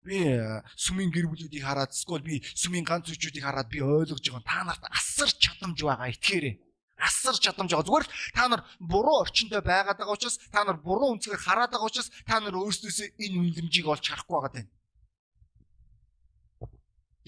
Би 0.00 0.16
э, 0.32 0.64
сүмийн 0.80 1.12
гэр 1.12 1.28
бүлүүдийг 1.28 1.60
хараад 1.60 1.92
эсвэл 1.92 2.24
би 2.24 2.40
сүмийн 2.56 2.88
ганц 2.88 3.12
үчүүдийг 3.12 3.44
хараад 3.44 3.68
би 3.68 3.84
ойлгож 3.84 4.24
байгаа. 4.24 4.48
Та 4.48 4.64
нарт 4.64 4.84
асар 4.88 5.28
чадамж 5.28 5.76
байгаа 5.76 6.08
итгээрэй. 6.16 6.56
Асар 6.96 7.36
чадамж 7.36 7.68
байгаа. 7.68 7.84
Зүгээр 7.84 8.06
л 8.08 8.14
та 8.32 8.48
нар 8.48 8.64
буруу 8.80 9.20
орчиндөө 9.28 9.60
байгаад 9.60 10.00
байгаа 10.00 10.16
учраас 10.16 10.40
та 10.48 10.64
нар 10.64 10.80
буруу 10.80 11.12
үнцгээр 11.20 11.44
хараад 11.44 11.76
байгаа 11.76 11.92
учраас 11.92 12.08
та 12.24 12.40
нар 12.40 12.56
өөрсдөөсөө 12.56 13.08
энэ 13.20 13.36
үнэлэмжийг 13.44 13.86
олж 13.92 14.04
харахгүй 14.08 14.36
байгаа 14.40 14.52
тань. 14.56 14.70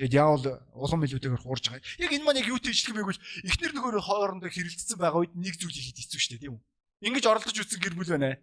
Тэгээд 0.01 0.17
яавал 0.17 0.45
улам 0.73 1.05
илүүтэйгээр 1.05 1.45
хуурж 1.45 1.65
байгаа. 1.69 1.85
Яг 2.01 2.09
энэ 2.17 2.25
маань 2.25 2.41
яг 2.41 2.49
юутэй 2.49 2.73
ижилхэн 2.73 2.97
байг 2.97 3.09
бол 3.13 3.25
эхнэр 3.45 3.73
нөхөр 3.77 4.01
хоорондоо 4.01 4.49
хэрэлдсэн 4.49 4.97
байгаа 4.97 5.29
үед 5.29 5.37
нэг 5.37 5.61
зүйл 5.61 5.77
хийхэд 5.77 6.01
хэцүү 6.09 6.21
шүү 6.25 6.33
дээ 6.41 6.43
тийм 6.49 6.57
үү? 6.57 6.65
Ингиж 7.05 7.25
оролдож 7.29 7.53
үтсэн 7.53 7.81
гэр 7.85 8.01
бүл 8.01 8.17
байна. 8.17 8.41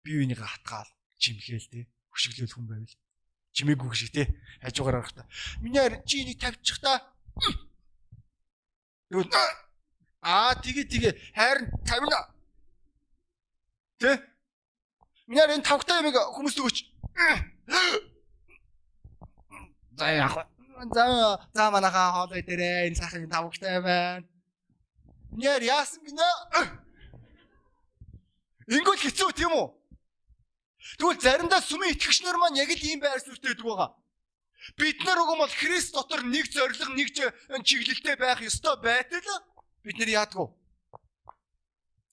Бие 0.00 0.24
биенийг 0.24 0.40
хатгаал, 0.40 0.88
чимхээл 1.20 1.68
тий 1.68 1.84
хөшөглөөл 2.18 2.54
хүн 2.54 2.66
байвал 2.66 2.94
чимээгүй 3.54 3.94
шиг 3.94 4.10
те 4.10 4.22
хажуугаар 4.62 5.06
харах 5.06 5.14
та. 5.14 5.22
Миний 5.62 5.86
чи 6.06 6.26
нэг 6.26 6.38
тавьчих 6.42 6.78
та. 6.82 7.06
Тэгвэл 9.10 9.30
аа 10.22 10.54
тэгээ 10.58 10.86
тэгээ 10.90 11.12
хайр 11.38 11.58
тавина. 11.86 12.20
Тэ? 14.02 14.18
Миний 15.30 15.46
энэ 15.46 15.62
тавхтай 15.62 16.02
юмыг 16.02 16.18
хүмүүст 16.34 16.58
өгөөч. 16.58 16.78
За 19.98 20.06
яг 20.10 20.34
за 20.94 21.02
за 21.54 21.70
манайхаа 21.70 22.12
хоолой 22.14 22.42
дээрээ 22.42 22.90
энэ 22.90 22.98
сайхан 22.98 23.30
тавхтай 23.30 23.80
байна. 23.80 24.26
Нэр 25.32 25.62
яасан 25.62 26.02
гинэ? 26.02 26.28
Ингүүл 28.68 29.02
хэцүү 29.02 29.30
тийм 29.32 29.52
үү? 29.54 29.77
Тэгвэл 30.96 31.20
заримдаа 31.20 31.60
сүмийн 31.60 31.92
итгэгчнэр 31.92 32.36
маань 32.40 32.56
яг 32.56 32.70
л 32.72 32.86
ийм 32.88 33.04
байр 33.04 33.20
суурьтай 33.20 33.52
байдаг 33.52 33.66
байгаа. 33.68 33.90
Бид 34.80 34.98
нар 35.04 35.18
уг 35.20 35.30
юм 35.36 35.40
бол 35.44 35.52
Христ 35.52 35.92
дотор 35.92 36.24
нэг 36.24 36.48
зориг, 36.48 36.80
нэг 36.96 37.62
чиглэлтэй 37.68 38.16
байх 38.16 38.40
ёстой 38.40 38.76
байтал 38.80 39.20
бид 39.84 39.96
нар 40.00 40.10
яадгүй. 40.24 40.48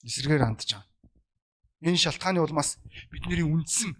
Эсрэгээр 0.04 0.44
хандж 0.44 0.76
байгаа. 0.76 0.86
Энэ 1.86 1.96
шалтгааны 1.96 2.40
улмаас 2.44 2.78
бидний 3.10 3.44
үндсэн 3.44 3.96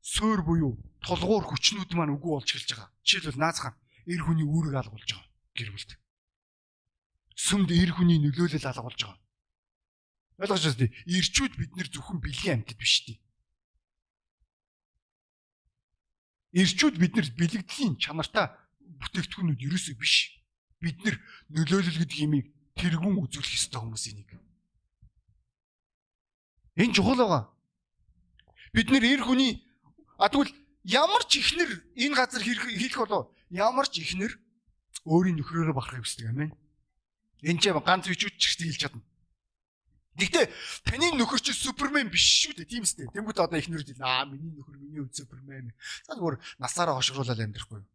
суур 0.00 0.42
буюу 0.42 0.78
тулгуур 1.02 1.44
хүчнүүд 1.46 1.94
маань 1.94 2.14
үгүй 2.14 2.30
болж 2.30 2.48
эхэлж 2.50 2.70
байгаа. 2.72 2.90
Жишээлбэл 3.02 3.42
наацхан 3.42 3.74
эр 4.06 4.22
хүний 4.22 4.46
үүрэг 4.46 4.74
алгуулж 4.74 5.10
байгаа 5.10 5.30
гэр 5.56 5.70
бүлд. 5.72 5.90
Сүмд 7.36 7.70
эр 7.72 7.90
хүний 7.94 8.18
нөлөөлөл 8.22 8.70
алгуулж 8.70 9.00
байгаа. 9.02 9.20
Ойлгож 10.40 10.62
байна 10.66 10.80
тий. 10.80 10.90
Ирчүүд 11.08 11.52
бид 11.56 11.72
нэр 11.76 11.88
зөвхөн 11.90 12.18
бэлгийн 12.20 12.64
амьтад 12.64 12.78
биш 12.78 13.04
тий. 13.04 13.16
Ирчүүд 16.56 16.96
биднэр 16.96 17.26
бэлэгдэлийн 17.36 18.00
чанартай 18.00 18.48
бүтээгдэхүүнүүд 18.80 19.60
ерөөсөө 19.60 19.96
биш. 20.00 20.40
Бид 20.80 20.96
нар 21.04 21.20
нөлөөлөл 21.52 22.00
гэдэг 22.00 22.18
юмыг 22.24 22.48
тэргүүн 22.80 23.20
үзүүлэх 23.28 23.56
ёстой 23.60 23.80
хүмүүсийн 23.84 24.16
нэг. 24.24 24.30
Энэ 26.80 26.96
чухал 26.96 27.20
байгаа. 27.20 27.52
Бид 28.72 28.88
нэр 28.88 29.04
эр 29.04 29.22
хүний 29.24 29.60
а 30.16 30.32
тэгвэл 30.32 30.52
ямар 30.84 31.24
ч 31.28 31.44
ихнэр 31.44 31.70
энэ 31.92 32.16
газар 32.16 32.40
хийх 32.40 32.96
болов 32.96 33.28
ямар 33.52 33.84
ч 33.88 34.00
ихнэр 34.00 34.32
өөрийн 35.04 35.36
нөхрөөрөө 35.40 35.76
бахархыг 35.76 36.08
хүсдэг 36.08 36.32
амин. 36.32 36.52
Энэ 37.44 37.60
ч 37.60 37.68
ганц 37.68 38.08
бичүүд 38.08 38.36
ч 38.40 38.56
гэсэн 38.56 38.68
хэлж 38.72 38.80
чадна. 38.80 39.04
Гэхдээ 40.16 40.46
таны 40.88 41.12
нөхөр 41.12 41.40
чи 41.44 41.52
супермен 41.52 42.08
биш 42.08 42.48
шүү 42.48 42.64
дээ. 42.64 42.72
Тийм 42.72 42.88
үстэй. 42.88 43.04
Тэнгүүт 43.12 43.36
одоо 43.36 43.60
их 43.60 43.68
нөрд 43.68 43.92
аа 44.00 44.24
миний 44.24 44.48
нөхөр 44.56 44.80
миний 44.80 45.04
өв 45.04 45.12
супермен. 45.12 45.76
За 46.08 46.16
зүгээр 46.16 46.40
насаараа 46.56 46.96
хошгруулаад 46.96 47.44
амьдрахгүй 47.44 47.84
юу? 47.84 47.88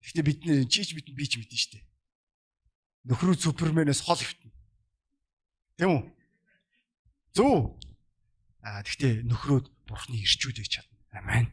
Гэхдээ 0.00 0.24
бид 0.24 0.40
чийч 0.72 0.96
бид 0.96 1.12
би 1.12 1.24
ч 1.28 1.36
мэдэн 1.36 1.60
шүү 1.60 1.72
дээ. 1.76 1.84
Нөхрөө 3.12 3.36
суперменээс 3.36 4.00
хол 4.00 4.16
хөвтөн. 4.16 4.52
Тийм 5.76 5.90
үү? 5.92 6.02
Зөв. 7.36 7.76
Аа 8.64 8.80
гэхдээ 8.80 9.28
нөхрөөд 9.28 9.68
бурхны 9.84 10.16
ирчүүд 10.24 10.56
гэж 10.64 10.70
чадна. 10.80 10.96
Амен. 11.20 11.52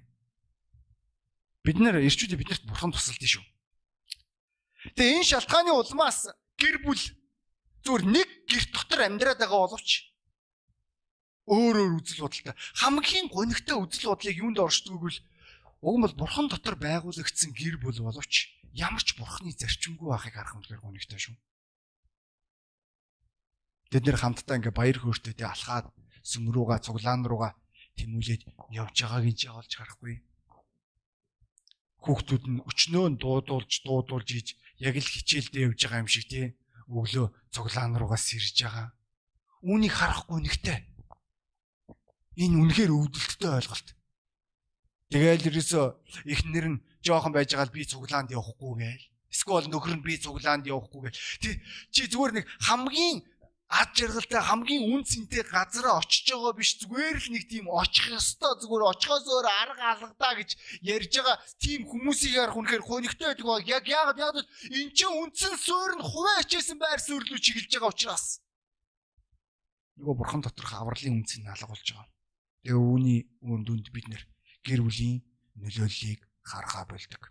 Бид 1.68 1.76
нэр 1.76 2.00
ирчүүдээ 2.08 2.40
биднэрт 2.40 2.64
бурхан 2.72 2.96
тусалдсан 2.96 3.28
шүү. 3.28 3.46
Тэгээ 4.96 5.20
энэ 5.20 5.28
шалтгааны 5.28 5.72
улмаас 5.76 6.32
гэр 6.56 6.84
бүл 6.84 7.04
зүгээр 7.84 8.04
нэг 8.08 8.30
гэрт 8.48 8.72
дотор 8.72 9.02
амьдраад 9.04 9.40
байгаа 9.44 9.62
боловч 9.68 9.90
өөр 11.44 11.76
өөр 11.76 11.94
үзэл 12.00 12.24
бодолтой 12.24 12.56
хамгийн 12.80 13.28
гонигтай 13.28 13.76
үзэл 13.76 14.16
бодлыг 14.16 14.38
юунд 14.40 14.60
оршдгоогүй 14.64 15.12
л 15.12 15.24
уг 15.84 15.96
нь 16.00 16.04
бол 16.08 16.16
бурхан 16.16 16.48
дотор 16.48 16.80
байгуулагдсан 16.80 17.52
гэр 17.52 17.76
бүл 17.84 18.00
боловч 18.00 18.56
ямар 18.72 19.04
ч 19.04 19.20
бурханы 19.20 19.52
зарчимгүй 19.52 20.08
байхыг 20.08 20.34
харах 20.40 20.56
үнэхээр 20.56 20.80
гонигтай 20.80 21.20
шүү. 21.20 21.36
Тэд 23.92 24.04
нэр 24.08 24.18
хамтдаа 24.18 24.58
ингээ 24.58 24.74
баяр 24.74 24.98
хөөртэйтэй 25.04 25.44
алхаад 25.44 25.92
сүм 26.24 26.48
руугаа 26.56 26.80
цуглаан 26.80 27.28
руугаа 27.28 27.52
тэмүүлээд 28.00 28.48
явж 28.72 28.96
байгааг 29.04 29.26
нь 29.28 29.44
олж 29.52 29.72
харахгүй. 29.76 30.16
Хүүхдүүд 32.08 32.44
нь 32.48 32.64
өчнөө 32.64 33.06
дуудуулж 33.20 33.74
дуудуулж 33.84 34.30
ийж 34.34 34.48
яг 34.80 34.96
л 34.98 35.12
хичээлдээ 35.14 35.68
явж 35.68 35.80
байгаа 35.84 36.04
юм 36.04 36.10
шиг 36.10 36.26
тий 36.32 36.56
өглөө 36.94 37.28
цуглаан 37.50 37.98
руугаас 37.98 38.24
сэрж 38.30 38.56
байгаа. 38.62 38.94
Үүнийг 39.66 39.94
харахгүй 39.98 40.40
нэгтэй. 40.46 40.80
Энэ 42.38 42.58
үнэхээр 42.62 42.92
өвдөлттэй 42.94 43.52
ойлголт. 43.58 43.90
Тэгээл 45.10 45.50
ерөөсөө 45.50 45.86
эхнэр 46.26 46.66
нь 46.74 46.82
жоохон 47.06 47.34
байж 47.34 47.54
байгаа 47.54 47.70
л 47.70 47.76
би 47.76 47.86
цуглаанд 47.86 48.34
явахгүй 48.34 48.74
гээл. 48.82 49.06
Эсвэл 49.34 49.70
нөхөр 49.70 50.02
нь 50.02 50.06
би 50.06 50.18
цуглаанд 50.18 50.66
явахгүй 50.66 51.10
гээл. 51.10 51.62
Чи 51.94 52.02
зүгээр 52.10 52.34
нэг 52.42 52.46
хамгийн 52.66 53.22
ад 53.82 53.90
жаргалтай 53.98 54.42
хамгийн 54.46 54.84
үн 54.94 55.02
цэнтэй 55.02 55.44
газараа 55.50 55.98
очиж 56.02 56.30
байгаа 56.30 56.54
биш 56.54 56.72
зүгээр 56.82 57.18
л 57.18 57.30
нэг 57.34 57.44
тийм 57.50 57.66
очих 57.70 58.14
ёстой 58.14 58.54
зүгээр 58.62 58.84
очихоос 58.92 59.26
өөр 59.26 59.48
арга 59.50 59.86
алгадаа 59.94 60.34
гэж 60.38 60.50
ярьж 60.86 61.14
байгаа 61.18 61.38
тийм 61.64 61.82
хүмүүсийг 61.90 62.34
харах 62.38 62.60
үнэхээр 62.60 62.84
хонигтой 62.86 63.28
байдаг 63.34 63.48
баг 63.50 63.66
яг 63.66 63.86
яагаад 63.90 64.22
яагаад 64.22 64.48
эн 64.78 64.88
чинь 64.94 65.18
үндсэн 65.22 65.56
суурь 65.58 65.96
нь 65.98 66.06
хуваа 66.06 66.42
хичээсэн 66.46 66.78
байр 66.78 67.02
суурь 67.02 67.26
руу 67.26 67.42
чиглэж 67.42 67.72
байгаа 67.74 67.94
учраас 67.94 68.44
нөгөө 69.98 70.16
бурхан 70.20 70.42
доторх 70.42 70.74
авралын 70.74 71.22
үнцийг 71.22 71.46
алгуулж 71.46 71.88
байгаа. 71.94 72.10
Тэгээ 72.66 72.80
үүний 72.80 73.20
үндүнд 73.46 73.88
бид 73.94 74.08
нэр 74.10 74.24
гэр 74.66 74.82
бүлийн 74.82 75.22
нөлөөллийг 75.62 76.22
харахаа 76.42 76.86
болдог. 76.90 77.30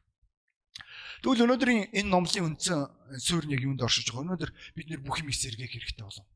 Тэгвэл 1.20 1.44
өнөөдрийн 1.44 1.92
энэ 1.92 2.08
номлын 2.08 2.56
үндсэн 2.56 2.80
суурь 3.20 3.46
нь 3.46 3.54
яг 3.54 3.62
юунд 3.62 3.84
оршиж 3.84 4.08
байгаа? 4.08 4.24
Өнөөдөр 4.32 4.50
бид 4.72 4.86
нэр 4.88 5.00
бүх 5.04 5.20
юм 5.20 5.28
эсэргээх 5.28 5.76
хэрэгтэй 5.76 6.04
болов. 6.06 6.26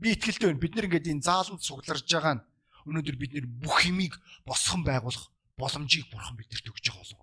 Би 0.00 0.16
итгэлтэй 0.16 0.48
байна. 0.48 0.62
Бид 0.64 0.72
нэр 0.72 0.88
ингээд 0.88 1.12
энэ 1.12 1.26
зааланд 1.28 1.60
сугларж 1.60 2.08
байгаа 2.08 2.40
нь 2.40 2.44
өнөөдөр 2.88 3.16
бид 3.20 3.32
нэр 3.36 3.46
бүх 3.46 3.84
юмыг 3.84 4.16
босгон 4.48 4.82
байгуулах 4.82 5.28
боломжийг 5.60 6.08
бурхан 6.08 6.40
бидэрт 6.40 6.66
өгч 6.66 6.88
байгаа 6.88 7.04
болов. 7.04 7.20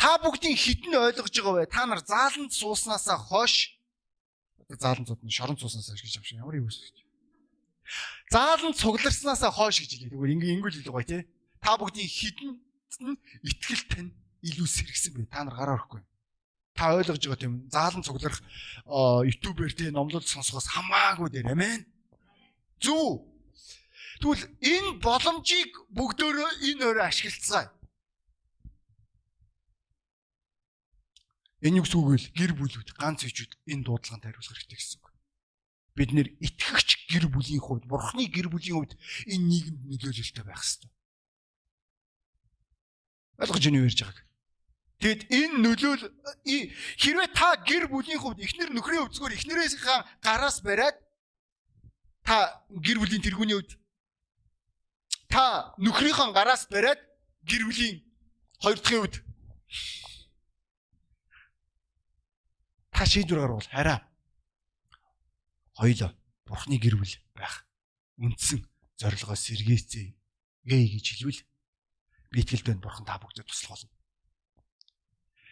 Та 0.00 0.16
бүгдийн 0.18 0.56
хідэн 0.56 0.94
ойлгож 0.96 1.34
байгаа 1.36 1.54
бай. 1.60 1.68
Та 1.68 1.84
нар 1.84 2.00
зааланд 2.00 2.52
сууснасаа 2.56 3.20
хойш 3.20 3.76
зааланд 4.72 5.06
суудна 5.06 5.30
шорон 5.30 5.58
сууснасаа 5.60 5.94
гэж 5.94 6.18
авшаа. 6.18 6.40
Ямар 6.40 6.58
юм 6.58 6.66
бэ? 6.66 6.74
Зааланд 8.32 8.76
цугларснасаа 8.80 9.52
хойш 9.52 9.84
гэж 9.84 9.90
хэлээ. 9.94 10.10
Тэгвэл 10.10 10.34
ингээ 10.34 10.54
ингүүл 10.58 10.74
хэлдэг 10.74 10.94
бай 10.96 11.06
тээ. 11.06 11.22
Та 11.62 11.78
бүгдийн 11.78 12.10
хідэн 12.10 12.50
итгэл 13.46 13.84
тань 13.86 14.10
илүү 14.42 14.68
сэргсэн 14.68 15.12
бай. 15.14 15.26
Та 15.30 15.44
нар 15.44 15.54
гараа 15.54 15.78
орохгүй 15.78 16.02
та 16.76 16.92
ойлгож 16.92 17.24
байгаа 17.24 17.40
тийм 17.40 17.54
заалан 17.72 18.04
цугларах 18.04 18.40
ютубер 19.24 19.72
тий 19.72 19.90
номлол 19.90 20.22
сонсохоос 20.22 20.68
хамаагүй 20.68 21.32
дээр 21.32 21.48
амин. 21.56 21.88
Зүг. 22.78 23.24
Тэгвэл 24.20 24.44
энэ 24.60 25.00
боломжийг 25.00 25.72
бүгдөө 25.96 26.44
энэ 26.68 26.84
өрөө 26.84 27.08
ашиглацгаая. 27.08 27.72
Энэ 31.64 31.80
юу 31.80 31.84
гэсэн 31.88 32.00
үг 32.00 32.08
вэ? 32.12 32.18
Гэр 32.36 32.52
бүлүүд, 32.52 32.88
ганц 33.00 33.24
ижүүд 33.24 33.52
энэ 33.72 33.84
дуудлаганд 33.88 34.24
хариулах 34.28 34.52
хэрэгтэй 34.52 34.76
гэсэн 34.76 35.00
үг. 35.00 35.08
Бид 35.96 36.10
нэр 36.12 36.28
итгэгч 36.44 37.08
гэр 37.08 37.24
бүлийн 37.32 37.64
хувьд, 37.64 37.88
бурхны 37.88 38.28
гэр 38.28 38.52
бүлийн 38.52 38.76
хувьд 38.76 38.92
энэ 39.24 39.44
нийгэмд 39.48 39.80
нөлөөлөлтөй 39.88 40.44
байх 40.44 40.60
хэрэгтэй. 40.60 40.92
Ойлгож 43.40 43.64
байна 43.64 43.78
уу 43.80 43.88
ярьж 43.88 44.00
байгааг? 44.04 44.25
Тэгэд 44.96 45.22
энэ 45.28 45.56
нөлөөл 45.60 46.02
хэрвээ 46.96 47.28
та 47.36 47.60
гэр 47.68 47.84
бүлийн 47.92 48.20
хувьд 48.20 48.40
эхнэр 48.40 48.72
нөхрийн 48.72 49.12
зүгээр 49.12 49.36
эхнэрээсээ 49.36 50.24
гараас 50.24 50.64
бариад 50.64 50.96
та 52.24 52.64
гэр 52.72 52.98
бүлийн 53.04 53.20
тэргүүний 53.20 53.56
хувьд 53.60 53.76
та 55.28 55.76
нөхрийнхөө 55.76 56.32
гараас 56.32 56.64
бариад 56.72 57.00
гэр 57.44 57.62
бүлийн 57.68 57.96
хоёр 58.64 58.78
дахь 58.80 58.96
үед 58.96 59.16
та 62.96 63.04
шийдвэр 63.04 63.40
гаргавал 63.44 63.68
хараа 63.68 64.00
хоёлоо 65.76 66.10
бурхны 66.48 66.80
гэр 66.80 66.96
бүл 66.96 67.14
байх. 67.36 67.68
Үндсэн 68.16 68.64
зорилгоос 68.96 69.44
сэргээцээ 69.44 70.06
гээ 70.64 70.84
гэж 70.96 71.06
хэлвэл 71.20 71.40
би 72.32 72.40
итгэлд 72.40 72.64
байна. 72.64 72.80
Бурхан 72.80 73.04
та 73.04 73.20
бүгдэд 73.20 73.44
туслах 73.44 73.76
болно. 73.76 73.95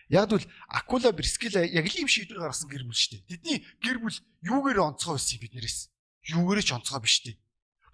Яг 0.09 0.33
л 0.33 0.45
Акула 0.69 1.12
Брискила 1.12 1.64
яг 1.64 1.87
л 1.88 1.97
ийм 1.97 2.09
шийдвэр 2.09 2.45
гаргасан 2.45 2.69
гэр 2.69 2.85
бүл 2.85 2.97
шүү 2.97 3.25
дээ. 3.25 3.40
Тэдний 3.40 3.59
гэр 3.81 3.99
бүл 4.05 4.17
юугээр 4.45 4.79
онцгой 4.85 5.17
байсан 5.17 5.38
биднээс? 5.40 5.88
Юугээр 6.29 6.61
ч 6.61 6.71
онцгой 6.77 7.01
биш 7.01 7.25
дээ. 7.25 7.37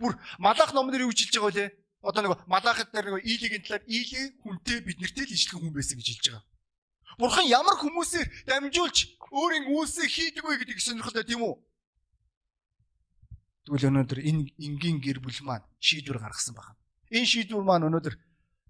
Бүр 0.01 0.19
Малах 0.39 0.75
номнэр 0.75 1.07
юу 1.07 1.15
хэлж 1.15 1.39
байгаа 1.39 1.55
вэ? 1.55 1.67
Одоо 2.03 2.23
нэг 2.25 2.33
Малахад 2.51 2.91
дээр 2.91 3.15
нэг 3.15 3.27
Илийн 3.29 3.63
талаар 3.63 3.85
Илийн 3.87 4.35
хүнтэй 4.43 4.81
биднэртэй 4.83 5.25
л 5.29 5.35
ижилхэн 5.37 5.61
хүн 5.61 5.75
байсан 5.77 5.99
гэж 6.01 6.09
хэлж 6.09 6.27
байгаа. 6.35 6.45
Бурхан 7.21 7.47
ямар 7.47 7.77
хүмүүсээр 7.77 8.27
дамжуулж 8.49 8.99
өөрийн 9.29 9.69
үйлсээ 9.69 10.09
хийдэг 10.09 10.45
вэ 10.47 10.57
гэдгийг 10.65 10.81
сонирхолтой 10.81 11.25
тийм 11.29 11.45
үү? 11.45 11.55
Тэгвэл 13.69 13.89
өнөөдөр 13.93 14.21
энэ 14.25 14.57
энгийн 14.57 14.99
гэр 15.05 15.21
бүл 15.21 15.37
маань 15.45 15.67
шийдвэр 15.85 16.17
гаргасан 16.17 16.57
байна. 16.57 16.81
Энэ 17.13 17.29
шийдвэр 17.29 17.61
маань 17.61 17.87
өнөөдөр 17.93 18.15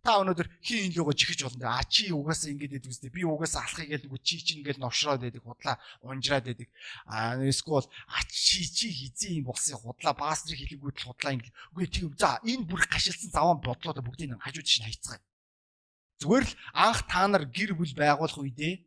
та 0.00 0.20
өнөөдөр 0.20 0.48
хин 0.64 0.92
лугаа 0.96 1.14
жихэж 1.14 1.44
болно. 1.44 1.76
А 1.76 1.84
чи 1.84 2.08
угаасаа 2.12 2.50
ингэж 2.52 2.70
байдаг 2.72 2.90
үстэй. 2.90 3.12
Би 3.12 3.24
угаасаа 3.24 3.64
алхахыг 3.68 4.08
гэлгүй 4.08 4.20
чи 4.24 4.40
чи 4.40 4.52
ингэж 4.60 4.80
новшроод 4.80 5.20
байдаг, 5.20 5.42
худлаа 5.44 5.76
унжраад 6.00 6.44
байдаг. 6.48 6.68
А 7.04 7.36
эсвэл 7.36 7.84
а 8.08 8.20
чи 8.28 8.64
чи 8.64 8.88
хизээ 8.88 9.44
юм 9.44 9.52
болсон 9.52 9.76
худлаа 9.76 10.14
баастрыг 10.16 10.56
хэлэнгүүт 10.56 10.96
л 11.04 11.08
худлаа 11.12 11.32
ингэ. 11.36 11.52
Үгүй 11.76 11.86
тийм. 11.92 12.16
За 12.16 12.40
энэ 12.40 12.64
бүр 12.64 12.80
гашилсан 12.88 13.30
заван 13.30 13.60
бодлоод 13.60 14.00
бүгдийг 14.00 14.40
хажууд 14.40 14.64
чинь 14.64 14.88
хайцгаая. 14.88 15.20
Зүгээр 16.20 16.44
л 16.48 16.54
анх 16.76 17.00
та 17.08 17.28
нар 17.28 17.44
гэр 17.48 17.76
бүл 17.76 17.92
байгуулах 17.96 18.40
үедээ 18.40 18.84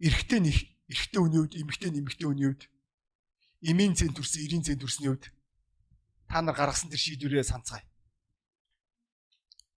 эрэгтэй 0.00 0.40
нэг 0.40 0.56
эрэгтэй 0.92 1.20
хүний 1.20 1.40
үед 1.40 1.54
эмэгтэй 1.56 1.90
нэмэгтэй 1.92 2.26
хүний 2.28 2.48
үед 2.52 2.62
эмийн 3.64 3.96
цэн 3.96 4.12
төрсөн, 4.12 4.44
эрийн 4.44 4.64
цэн 4.64 4.80
төрсний 4.80 5.08
үед 5.12 5.32
та 6.28 6.40
нар 6.40 6.56
гаргасан 6.56 6.92
тэр 6.92 7.00
шийдвэрээ 7.00 7.44
санацгаая. 7.44 7.84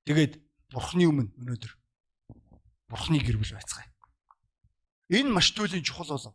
Тэгээд 0.10 0.42
бурхны 0.74 1.06
өмнө 1.06 1.30
өнөөдөр 1.38 1.74
бурхны 2.90 3.22
гэр 3.22 3.38
бүл 3.38 3.54
байцгаая. 3.54 3.86
Энэ 5.14 5.30
маш 5.30 5.54
туйлын 5.54 5.86
чухал 5.86 6.10
болов. 6.10 6.34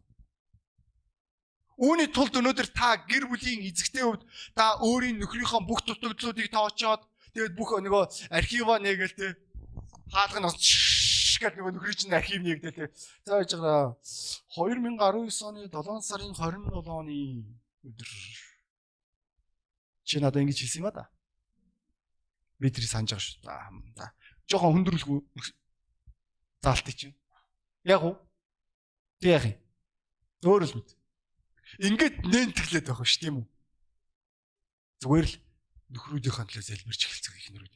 Үүний 1.75 2.07
тулд 2.15 2.39
өнөөдөр 2.39 2.71
та 2.71 3.03
гэр 3.03 3.27
бүлийн 3.27 3.67
эзэгтэй 3.67 4.07
хувьд 4.07 4.23
та 4.55 4.79
өөрийн 4.79 5.19
нөхрийнхөө 5.19 5.67
бүх 5.67 5.83
дутагдлуудыг 5.91 6.55
тоочоод 6.55 7.03
тэгээд 7.35 7.59
бүх 7.59 7.75
нөгөө 7.83 8.31
архиваа 8.31 8.79
нэгээл 8.79 9.19
те 9.19 9.35
хаалга 10.07 10.39
нь 10.39 10.47
гэж 10.47 11.59
нөгөө 11.59 11.75
нөхрийн 11.75 11.99
чинь 11.99 12.15
архив 12.15 12.47
нэгдээ 12.47 12.75
те. 12.79 12.87
За 13.27 13.43
яаж 13.43 13.59
байгаа 13.59 13.99
2019 14.55 15.51
оны 15.51 15.67
7 15.67 15.99
сарын 15.99 16.31
27 16.31 16.79
оны 16.79 17.43
өдөр 17.83 18.11
чи 20.07 20.23
надад 20.23 20.47
ингэж 20.47 20.63
хэлсэн 20.63 20.87
юм 20.87 20.89
а 20.89 20.95
да. 20.95 21.05
Би 22.64 22.72
тэрийг 22.72 22.88
санаж 22.88 23.12
байгаа 23.12 23.20
шүү. 23.20 23.92
За. 23.92 24.09
Жохон 24.48 24.72
хөндрөлгүй 24.81 25.20
заалтыг 26.64 26.96
чинь. 26.96 27.12
Яг 27.85 28.00
уу? 28.00 28.16
Тэг 29.20 29.37
яах 29.37 29.44
юм? 29.53 29.61
Өөр 30.48 30.64
л 30.64 30.77
мэд. 30.81 30.96
Ингээд 31.85 32.24
нэнтэглээд 32.24 32.88
байгаа 32.88 33.05
шүү 33.05 33.20
тийм 33.20 33.37
үү? 33.44 33.46
Зүгээр 35.05 35.27
л 35.29 35.37
нөхрүүдийнхээ 35.92 36.46
төлөө 36.48 36.64
залбирч 36.64 37.00
эхэлцэг 37.05 37.37
ихнэрүүд 37.37 37.74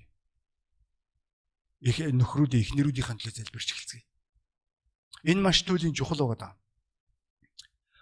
их 1.84 1.98
нөхрүүдийн 2.00 2.64
эхнэрүүдийн 2.64 3.18
төлөө 3.20 3.34
залбирч 3.38 3.68
эхэлцгээе. 3.70 4.06
Энэ 5.30 5.44
маш 5.44 5.62
туйлын 5.62 5.94
чухал 5.94 6.18
байгаа 6.18 6.40
даа. 6.40 6.54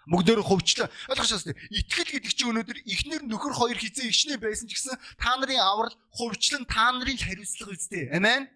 Бүгдээр 0.07 0.39
хувьчлаа. 0.39 0.87
Ойлгож 1.11 1.43
байна. 1.43 1.59
Итгэл 1.67 2.11
гэдэг 2.15 2.31
чинь 2.31 2.49
өнөөдөр 2.55 2.79
эхнэр 2.87 3.21
нөхөр 3.27 3.53
хоёр 3.59 3.75
хизээ 3.75 4.07
ичнэ 4.07 4.39
байсан 4.39 4.71
ч 4.71 4.79
гэсэн 4.79 4.95
та 5.19 5.35
нарын 5.35 5.59
аврал 5.59 5.95
хувьчлан 6.15 6.63
та 6.63 6.95
нарын 6.95 7.19
хариуцлага 7.19 7.75
үстэй. 7.75 8.07
Амен. 8.15 8.47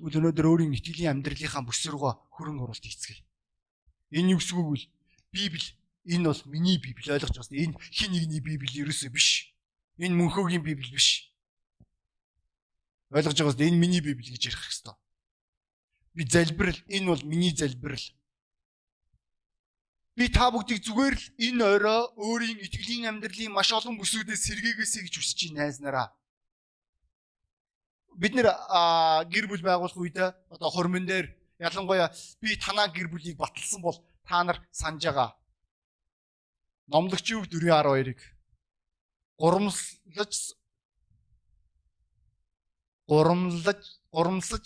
Тэгвэл 0.00 0.24
өнөөдөр 0.24 0.46
өөрийн 0.48 0.72
итгэлийн 0.80 1.12
амьдралынхаа 1.20 1.60
бүс 1.60 1.84
рүүгээ 1.92 2.14
хөрөн 2.32 2.56
оруулалт 2.56 2.88
хийцгээе. 2.88 3.20
Энэ 4.16 4.32
юу 4.32 4.40
үг 4.40 4.68
вэ? 4.72 4.88
Библи 5.28 5.76
энэ 6.08 6.24
бол 6.24 6.42
миний 6.48 6.78
библи 6.80 7.12
ойлгож 7.12 7.36
байна. 7.36 7.60
Энэ 7.60 7.76
хин 7.92 8.10
нэгний 8.16 8.40
библи 8.40 8.80
ерөөсөө 8.80 9.12
биш. 9.12 9.52
Энэ 10.00 10.16
мөнхөөгийн 10.16 10.64
библи 10.64 10.88
биш. 10.88 11.28
Ойлгож 13.12 13.36
байгаас 13.36 13.60
энэ 13.60 13.76
миний 13.76 14.00
библи 14.00 14.32
гэж 14.32 14.56
ярих 14.56 14.64
хэвээр. 14.64 14.96
Би 16.16 16.22
залбирал 16.24 16.80
энэ 16.88 17.06
бол 17.06 17.22
миний 17.28 17.52
залбирал. 17.52 18.06
Би 20.16 20.28
та 20.28 20.50
бүгдийг 20.50 20.82
зүгээр 20.82 21.14
л 21.14 21.26
энэ 21.38 21.64
орой 21.64 22.02
өөрийн 22.18 22.58
итгэлийн 22.66 23.08
амьдралын 23.08 23.54
маш 23.54 23.70
олон 23.70 23.94
бүсүүдээс 23.96 24.42
сэргээгээсэй 24.42 25.06
гэж 25.06 25.14
хүсэж 25.16 25.38
байна 25.54 25.70
найзнараа. 25.70 26.06
Бид 28.18 28.34
нэр 28.34 28.50
гэр 29.30 29.46
бүл 29.46 29.62
байгуулах 29.62 29.96
үед 29.96 30.18
одоо 30.18 30.68
хормон 30.68 31.06
дээр 31.06 31.30
ялангуяа 31.62 32.10
би 32.42 32.58
танаа 32.58 32.90
гэр 32.90 33.08
бүлийг 33.08 33.38
баталсан 33.38 33.80
бол 33.80 33.96
та 34.26 34.42
нар 34.42 34.58
санаж 34.74 35.04
байгаа. 35.06 35.30
Номлогчийн 36.90 37.40
үг 37.40 37.46
4:12-ыг 37.46 38.20
гурамлаж 39.38 40.34
гурамлаж 43.06 43.82
гурамсаж 44.10 44.64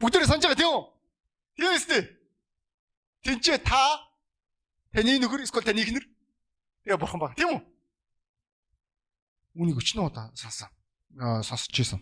бүгдээрээ 0.00 0.28
санаж 0.32 0.42
байгаа 0.48 0.60
тийм 0.60 0.72
үү? 0.72 0.84
Тийм 1.56 1.76
үстэй. 1.76 2.15
Тинчээ 3.26 3.58
та 3.58 4.06
таны 4.94 5.18
нөхөр 5.18 5.42
эсвэл 5.42 5.66
таны 5.66 5.82
ихнэр 5.82 6.06
тэгээ 6.86 6.94
бурхан 6.94 7.18
баг 7.18 7.34
тийм 7.34 7.58
үү? 7.58 7.62
Үнийг 9.58 9.82
өчнөө 9.82 10.06
удаа 10.06 10.30
сансан. 10.38 10.70
Аа 11.18 11.42
сонсч 11.42 11.74
ийсэн. 11.74 11.98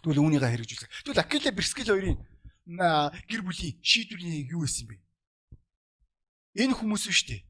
Тэгвэл 0.00 0.24
үүнийгээ 0.24 0.48
хэрэгжүүлсэн. 0.48 0.88
Тэгвэл 1.04 1.20
Акила 1.20 1.52
Брискил 1.52 1.92
хоёрын 1.92 2.16
гэр 2.64 3.42
бүлийн 3.44 3.76
шийдвэрийн 3.84 4.48
юу 4.48 4.64
байсан 4.64 4.88
бэ? 4.88 4.96
Энэ 6.64 6.80
хүмүүс 6.80 7.04
биш 7.12 7.28
үү? 7.28 7.44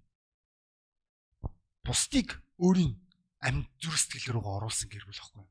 Бусдыг 1.86 2.34
өөрийн 2.58 2.98
амьд 3.46 3.70
зүрх 3.78 3.94
сэтгэл 3.94 4.42
рүү 4.42 4.42
оруулсан 4.42 4.90
гэр 4.90 5.06
бүл 5.06 5.14
байхгүй 5.22 5.46
юу? 5.46 5.50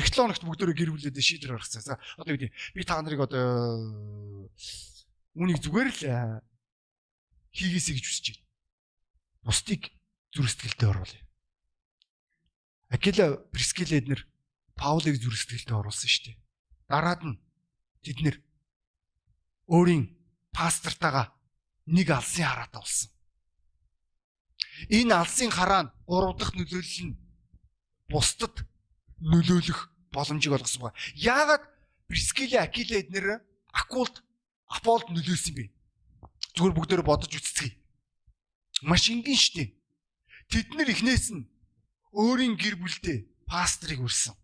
Эх 0.00 0.08
7 0.08 0.32
хоногт 0.32 0.44
бүгдөө 0.48 0.72
гэр 0.72 0.90
бүлээд 0.96 1.20
шийдвэр 1.20 1.60
гаргацсан. 1.60 1.84
За 1.84 2.00
одоо 2.16 2.32
юу 2.32 2.48
би 2.48 2.82
та 2.88 3.04
нарыг 3.04 3.20
одоо 3.28 4.48
үнийг 5.34 5.58
зүгээр 5.62 5.88
л 5.90 6.02
хийгээсэй 7.54 7.94
гэж 7.98 8.06
хүсэж 8.06 8.26
байна. 8.34 8.46
Бусдыг 9.44 9.82
зүрх 10.34 10.50
сэтгэлдээ 10.50 10.90
оруулъя. 10.90 11.22
Акила 12.90 13.26
Прискила 13.50 13.98
эднэр 13.98 14.20
Паулыг 14.74 15.18
зүрх 15.18 15.38
сэтгэлдээ 15.38 15.78
оруулсан 15.78 16.10
шүү 16.10 16.24
дээ. 16.30 16.36
Дараад 16.90 17.22
нь 17.26 17.38
тэд 18.02 18.18
нэр 18.22 18.36
өөрийн 19.70 20.14
пастортайгаа 20.54 21.34
нэг 21.86 22.08
алсын 22.10 22.46
хараатай 22.46 22.80
болсон. 22.82 23.10
Энэ 24.90 25.14
алсын 25.14 25.50
хараа 25.50 25.82
нь 25.86 25.92
гурав 26.06 26.38
дахь 26.38 26.54
нөлөөлөл 26.54 27.02
нь 27.10 27.18
бусдад 28.10 28.66
нөлөөлөх 29.22 29.90
боломжийг 30.14 30.54
олгосон 30.54 30.82
байна. 30.90 30.98
Яагаад 31.14 31.64
Прискила 32.08 32.62
Акила 32.66 32.98
эднэр 33.00 33.26
Акулт 33.72 34.22
Аполд 34.70 35.08
нөлөөлсөн 35.10 35.54
бэ? 35.54 35.64
Зүгээр 36.54 36.74
бүгдээр 36.74 37.02
бодож 37.04 37.32
үзцгээе. 37.34 37.76
Маш 38.82 39.10
энгийн 39.10 39.38
штеп. 39.38 39.70
Тэд 40.48 40.72
нар 40.74 40.88
эхнээс 40.90 41.32
нь 41.34 41.48
өөрийн 42.12 42.54
гэр 42.56 42.76
бүлдээ 42.78 43.48
пастрыг 43.48 44.00
үрсэн. 44.00 44.34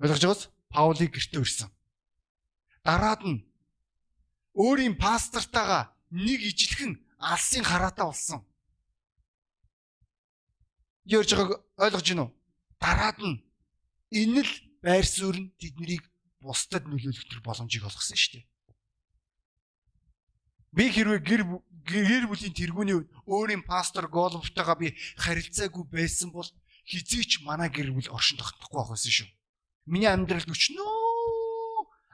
Ойлгож 0.00 0.22
байгаас 0.22 0.42
Паулийг 0.70 1.12
гэртээ 1.14 1.40
үрсэн. 1.42 1.68
Дараад 2.86 3.22
нь 3.26 3.44
өөрийн 4.54 4.94
пастортайгаа 4.96 5.92
нэг 6.10 6.40
ижилхэн 6.46 6.98
алсын 7.18 7.64
хараатай 7.66 8.06
болсон. 8.06 8.40
Ярьж 11.04 11.30
байгааг 11.34 11.60
ойлгож 11.76 12.08
уу? 12.16 12.30
дараад 12.80 13.18
нь 13.20 13.36
энэ 14.20 14.42
л 14.48 14.52
байр 14.82 15.04
суурь 15.04 15.38
нь 15.42 15.52
тэднийг 15.60 16.02
бусдад 16.40 16.88
нөлөөлөх 16.88 17.26
төр 17.28 17.40
боломжийг 17.44 17.84
олгосон 17.84 18.16
шүү 18.16 18.40
дээ. 18.40 18.46
Би 20.72 20.84
хэрвээ 20.90 21.20
гэр 21.20 21.42
гэр 21.84 22.24
бүлийн 22.30 22.54
тэргүүний 22.54 22.96
үед 22.96 23.08
өөрийн 23.26 23.62
пастор 23.66 24.06
Головтойгоо 24.06 24.76
би 24.78 24.94
харилцаагүй 25.18 25.84
байсан 25.90 26.30
бол 26.30 26.46
хизээч 26.86 27.42
манай 27.42 27.68
гэр 27.68 27.90
бүл 27.90 28.14
оршин 28.14 28.38
тогтохгүй 28.38 28.78
байх 28.78 28.94
байсан 28.94 29.10
шүү. 29.10 29.28
Миний 29.90 30.06
амьдралд 30.06 30.46
өчнөө 30.46 30.86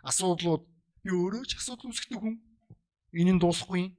асуудлууд 0.08 0.64
би 1.04 1.10
өөрөө 1.12 1.44
ч 1.44 1.60
асуудал 1.60 1.92
үүсгдэг 1.92 2.16
хүн. 2.16 2.40
Энэ 3.12 3.36
нь 3.36 3.42
дуусахгүй. 3.42 3.92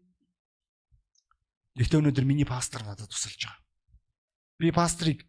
Гэхдээ 1.78 2.00
өнөөдөр 2.02 2.26
миний 2.26 2.48
пастор 2.50 2.82
надад 2.82 3.14
тусалж 3.14 3.38
байгаа. 3.38 3.62
би 4.58 4.72
пастрыг 4.72 5.22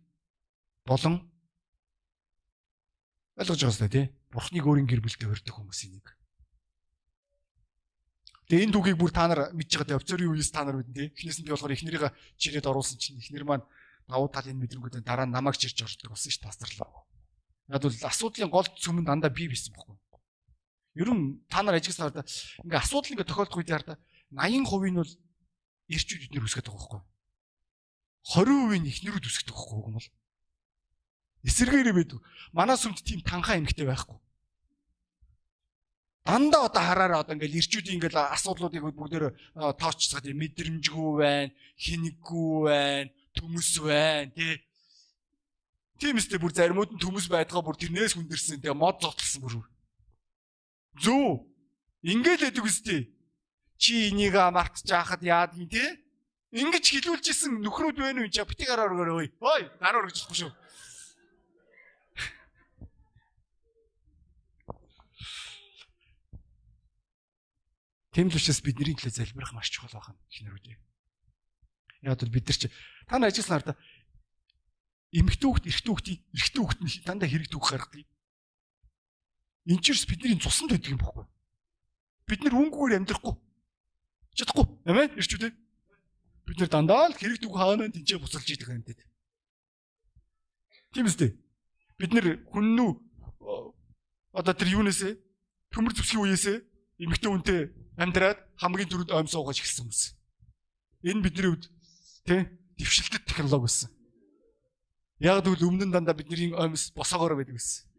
болон 0.89 1.21
ойлгож 3.37 3.61
байгаа 3.61 3.77
сте 3.77 3.89
тий. 3.89 4.07
Бурхныг 4.33 4.65
өөрийн 4.65 4.89
гэр 4.89 5.01
бүлтэй 5.01 5.29
өрдөг 5.29 5.55
хүмүүсийн 5.57 5.97
нэг. 5.97 6.07
Тэгээ 8.49 8.65
энэ 8.69 8.75
түүхийг 8.77 8.97
бүр 8.97 9.13
та 9.13 9.29
нар 9.29 9.53
мэдж 9.53 9.77
байгаа 9.77 9.89
тий. 9.93 9.99
Овцорын 10.01 10.33
үеэс 10.33 10.53
та 10.53 10.65
нар 10.65 10.81
мэдэн 10.81 10.95
тий. 10.97 11.09
Эхнээс 11.13 11.39
нь 11.41 11.45
би 11.45 11.53
болохоор 11.53 11.77
эхнэрийг 11.77 12.05
чирээд 12.41 12.69
оруулсан 12.69 12.97
чинь 12.97 13.21
эхнэр 13.21 13.45
маань 13.45 13.65
давуу 14.09 14.33
талын 14.33 14.57
мэдрэнгүүдээ 14.57 15.05
дараа 15.05 15.29
намайг 15.29 15.61
чирж 15.61 15.85
ордог 15.85 16.17
болсон 16.17 16.33
шүү 16.33 16.45
дээ 16.45 16.49
пастарлаа. 16.49 17.05
Яг 17.69 17.85
бол 17.85 17.93
асуудлын 18.09 18.49
гол 18.49 18.69
цөм 18.73 19.05
нь 19.05 19.09
дандаа 19.09 19.29
би 19.29 19.53
бисэн 19.53 19.77
бохгүй. 19.77 20.01
Ер 20.97 21.13
нь 21.13 21.45
та 21.53 21.61
нар 21.61 21.77
ажигсан 21.77 22.09
хараа 22.09 22.25
ингээ 22.25 22.81
асуудал 22.81 23.13
ингээ 23.13 23.29
тохиолдох 23.29 23.61
үед 23.61 23.69
хараа 23.69 24.01
80% 24.33 24.97
нь 24.97 24.97
бол 24.97 25.13
ирчүүд 25.93 26.21
бид 26.25 26.33
нэр 26.33 26.49
үсгээд 26.49 26.69
байгаа 26.73 26.81
байхгүй. 26.81 27.01
20% 28.33 28.81
нь 28.81 28.91
ихнэрүүд 28.93 29.29
үсгдэг 29.29 29.53
байхгүй 29.53 29.77
юм 29.89 29.97
бол. 30.01 30.09
Эсэргээрээ 31.47 31.95
байдаг. 31.95 32.19
Манай 32.53 32.77
сүмд 32.77 33.03
тийм 33.05 33.23
танхаа 33.23 33.59
эмгтэй 33.59 33.87
байхгүй. 33.87 34.19
Дандаа 36.29 36.69
одоо 36.69 36.83
хараараа 36.83 37.21
одоо 37.25 37.35
ингээл 37.35 37.57
ирчүүдийн 37.57 37.97
ингээл 37.97 38.21
асуудлуудыг 38.37 38.85
бүгдээр 38.85 39.33
тоочцгаад 39.81 40.29
мэдрэмжгүй 40.29 41.11
байна, 41.17 41.55
хинэггүй 41.81 42.53
байна, 42.69 43.11
төмөс 43.33 43.73
байна 43.81 44.29
тий. 44.37 44.61
Тийм 45.97 46.21
үстэй 46.21 46.37
бүр 46.37 46.53
заримуд 46.53 46.93
нь 46.93 47.01
төмөс 47.01 47.33
байдгаа 47.33 47.65
бүр 47.65 47.81
тэрнээс 47.81 48.13
хүндэрсэн 48.13 48.61
тий 48.61 48.75
мод 48.77 49.01
зотлсон 49.01 49.41
бүр. 49.41 49.65
Зүү. 51.01 51.49
Ингээд 52.05 52.45
л 52.45 52.49
эдэг 52.53 52.67
үстэй. 52.67 53.09
Чи 53.81 54.11
энийг 54.13 54.37
мартаж 54.37 54.85
яахад 54.85 55.25
яадгийн 55.25 55.71
тий? 55.71 55.89
Ингэж 56.53 56.85
хилүүлжсэн 56.93 57.57
нөхрүүд 57.65 58.05
байна 58.05 58.21
уу? 58.21 58.29
Бити 58.29 58.65
гараар 58.69 58.93
өгөөрэй. 58.93 59.33
Ой, 59.41 59.63
гараар 59.81 60.07
өгчихгүй 60.13 60.45
шүү. 60.45 60.53
Тийм 68.19 68.35
л 68.35 68.35
учраас 68.35 68.59
бидний 68.67 68.99
төлөө 68.99 69.15
залбирах 69.15 69.55
маш 69.55 69.71
чухал 69.71 69.95
байна 69.95 70.19
ихнэрүүдээ. 70.27 70.75
Яг 72.03 72.19
бол 72.19 72.35
бид 72.35 72.51
нар 72.51 72.59
чи 72.59 72.67
та 73.07 73.15
нар 73.15 73.31
ажилласан 73.31 73.63
хараа 73.63 73.79
эмэгтэй 75.15 75.47
хүүхд 75.47 75.71
эрэгтэй 75.71 75.93
хүүхдийн 75.95 76.19
эрэгтэй 76.35 76.59
хүүхд 76.59 76.81
нь 76.83 76.91
дандаа 77.07 77.31
хэрэг 77.31 77.47
түүх 77.47 77.71
гаргадаг. 77.71 78.11
Энд 79.71 79.83
чирс 79.87 80.03
бидний 80.11 80.35
цусанд 80.35 80.75
байдаг 80.75 80.91
юм 80.91 80.99
бохгүй. 80.99 81.31
Бид 82.27 82.43
нар 82.43 82.59
үнгүүгээр 82.59 82.99
амьдрахгүй. 83.07 83.35
Чадахгүй. 84.35 84.67
Амин 84.91 85.15
ирчүүдээ. 85.15 85.53
Бид 86.43 86.59
нар 86.59 86.71
дандаа 86.75 87.15
л 87.15 87.15
хэрэг 87.15 87.39
дүг 87.39 87.55
хаана 87.55 87.87
тэнцээ 87.87 88.19
буцалж 88.19 88.51
идэх 88.51 88.67
юм 88.67 88.83
дээд. 88.83 88.99
Тийм 90.91 91.07
үстэй. 91.07 91.39
Бид 92.03 92.11
нар 92.19 92.43
хүннүү 92.51 92.91
одоо 94.35 94.55
тэр 94.59 94.75
юунээсээ 94.75 95.15
төмөр 95.71 95.95
зүсгийн 95.95 96.27
үеэсээ 96.27 96.57
эмэгтэй 96.99 97.31
хүнтэй 97.31 97.61
амьдраад 97.99 98.39
хамгийн 98.63 98.89
түрүүнд 98.89 99.11
ойм 99.11 99.27
суугаж 99.27 99.59
эхэлсэн 99.59 99.91
хүмүүс. 99.91 100.03
Энэ 101.03 101.23
бидний 101.27 101.51
хувьд 101.51 101.67
тий 102.25 102.41
дэвшилтэт 102.79 103.27
технологи 103.27 103.67
байсан. 103.67 103.91
Яг 105.19 105.43
тэгвэл 105.43 105.67
өмнө 105.67 105.91
нь 105.91 105.95
дандаа 105.95 106.15
бидний 106.15 106.55
оймс 106.55 106.95
босоогоор 106.95 107.35
байдаг 107.35 107.59
байсан. 107.59 107.91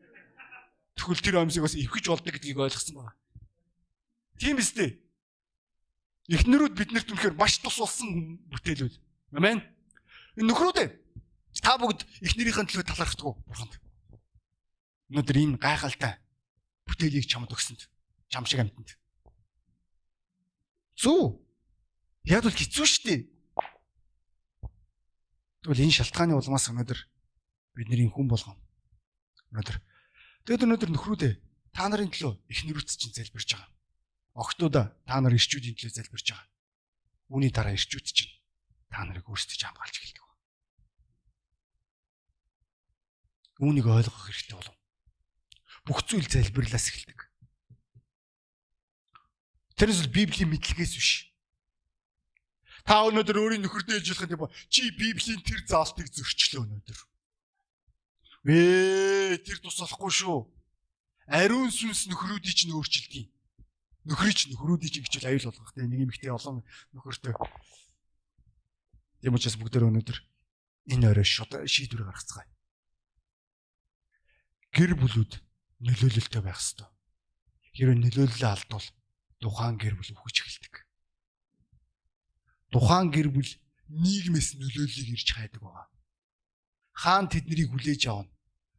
Тэгвэл 0.95 1.19
тэр 1.19 1.39
оймсыг 1.43 1.63
бас 1.67 1.75
эвхэж 1.75 2.05
болдог 2.07 2.31
гэдгийг 2.31 2.63
ойлгосон 2.63 2.95
байна. 2.95 3.15
Тийм 4.39 4.59
үстэй. 4.59 5.03
Эхнэрүүд 6.31 6.75
биднэрт 6.79 7.11
үнэхээр 7.11 7.35
маш 7.35 7.59
тус 7.59 7.79
болсон 7.83 8.39
бүтээлүүд. 8.51 8.95
Амен. 9.35 9.59
Нөхрүүдээ 10.39 10.87
та 11.59 11.75
бүгд 11.79 12.05
эхнэрийнхэн 12.23 12.67
төлөө 12.67 12.87
талархдаггүй 12.87 13.35
бурханд. 13.47 13.73
Өнөөдөр 15.11 15.37
энэ 15.41 15.59
гайхалтай 15.59 16.13
бүтээлийг 16.87 17.27
чамд 17.27 17.51
өгсөнд 17.51 17.89
чам 18.29 18.45
шиг 18.45 18.61
амтнд. 18.61 18.98
Зүү. 20.99 21.39
Яг 22.27 22.43
л 22.43 22.51
хэцүү 22.51 22.83
шттэ. 22.83 23.15
Тэгвэл 25.63 25.83
энэ 25.87 25.95
шалтгааны 25.95 26.35
улмаас 26.35 26.67
өнөөдөр 26.67 26.99
бидний 27.79 28.11
хүн 28.11 28.27
болгоно. 28.27 28.59
Өнөөдөр. 29.55 29.79
Тэгэд 30.43 30.65
өнөөдөр 30.67 30.91
нөхрүүдээ 30.91 31.33
та 31.71 31.87
нарын 31.87 32.11
төлөө 32.11 32.43
эхнэрүүд 32.51 32.89
чинь 32.99 33.15
залбирч 33.15 33.55
байгаа. 33.55 33.71
Охтуудаа 34.35 34.85
та 35.07 35.23
нар 35.23 35.35
ирчүүдийн 35.39 35.79
төлөө 35.79 35.95
залбирч 35.95 36.35
байгаа. 36.35 36.47
Үүний 37.31 37.51
дараа 37.55 37.79
ирчүүд 37.79 38.07
чинь 38.11 38.35
та 38.91 39.07
нарыг 39.07 39.23
өөрсдөж 39.23 39.59
хамгаалж 39.63 39.95
эхэлдэг. 40.03 40.25
Үүнийг 43.63 43.87
ойлгох 43.87 44.27
хэрэгтэй 44.27 44.55
болов. 44.55 44.75
Бүх 45.87 46.03
зүйл 46.07 46.27
залбирлаас 46.27 46.91
эхэлдэг. 46.91 47.28
Тэрнээс 49.79 50.03
л 50.03 50.11
Библийн 50.11 50.51
мэдлэгээс 50.51 50.93
биш. 50.99 51.11
Та 52.83 53.07
өнөөдөр 53.07 53.37
өөрийн 53.39 53.63
нөхөрдөө 53.63 54.03
хэлж 54.03 54.27
болох 54.27 54.51
юм 54.51 54.67
чи 54.67 54.91
Библийн 54.91 55.39
тэр 55.39 55.63
заалтыг 55.63 56.11
зөрчлөө 56.11 56.67
өнөөдөр. 56.67 56.99
Вэ 58.43 58.59
тэр 59.39 59.57
тус 59.63 59.79
болохгүй 59.79 60.11
шүү. 60.11 60.39
Ариун 61.31 61.71
сүнс 61.71 62.11
нөхрүүдийг 62.11 62.55
чинь 62.55 62.75
өөрчилдөг 62.75 63.31
нөхрич 64.09 64.49
нөхрүүдийн 64.49 64.91
чинь 64.91 65.05
хичээл 65.05 65.29
аюул 65.29 65.47
болгох 65.53 65.73
тийм 65.77 65.89
нэг 65.93 66.01
эмэгтэй 66.07 66.31
олон 66.33 66.65
нөхөртэй. 66.97 67.33
Тийм 69.21 69.35
учраас 69.37 69.57
бүгдээр 69.59 69.85
өнөөдөр 69.91 70.17
энэ 70.95 71.05
орой 71.13 71.27
шийдвэр 71.27 72.07
гаргацгаая. 72.09 72.47
Гэр 74.73 74.97
бүлүүд 74.97 75.31
нөлөөлөлтэй 75.85 76.41
байх 76.41 76.57
ёстой. 76.57 76.89
Хэрвээ 77.77 77.97
нөлөөллөө 78.01 78.49
алдвал 78.49 78.87
тухайн 79.39 79.75
гэр 79.79 79.95
бүл 79.95 80.11
үхэж 80.13 80.35
эхэлдэг. 80.43 80.73
Тухайн 82.71 83.07
гэр 83.09 83.27
бүл 83.33 83.51
нийгмээс 83.89 84.59
нөлөөллийг 84.59 85.09
ирж 85.15 85.29
хайдаг 85.33 85.61
байгаа. 85.63 85.87
Хаан 86.93 87.25
тэднийг 87.31 87.71
хүлээж 87.71 88.03
авна. 88.11 88.29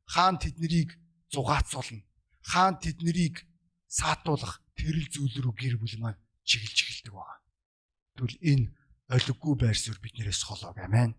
Хаан 0.07 0.37
тэднийг 0.39 0.95
зугаацуулна. 1.33 2.05
Хаан 2.45 2.79
тэднийг 2.79 3.43
саатуулах 3.89 4.63
тэрэл 4.77 5.09
зүйл 5.09 5.37
рүү 5.43 5.55
гэр 5.57 5.75
бүл 5.81 5.97
маань 5.99 6.21
чиглэж 6.45 6.79
эхэлдэг 6.85 7.15
байна. 7.17 7.41
Тэгвэл 8.15 8.39
энэ 8.45 8.67
олиггүй 9.11 9.55
байр 9.59 9.79
суурь 9.79 9.99
биднээс 9.99 10.45
холоог 10.47 10.79
амин. 10.79 11.17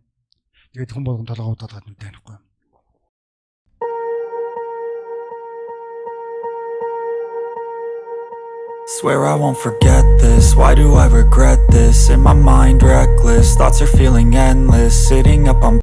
Тэгээд 0.72 0.94
хүн 0.94 1.04
болгон 1.04 1.28
толгой 1.28 1.52
удаад 1.58 1.84
нүдэ 1.84 2.00
танихгүй 2.08 2.36
юм. 2.40 2.46
Swear 8.88 9.26
I 9.28 9.36
won't 9.36 9.58
forget 9.58 10.04
this, 10.20 10.56
why 10.56 10.74
do 10.74 10.96
I 10.96 11.06
regret 11.06 11.60
this? 11.70 12.10
In 12.10 12.20
my 12.20 12.34
mind 12.34 12.82
reckless, 12.82 13.56
thoughts 13.56 13.82
are 13.82 13.88
feeling 13.88 14.36
endless. 14.36 15.08
Sitting 15.08 15.48
up 15.48 15.64
on 15.64 15.81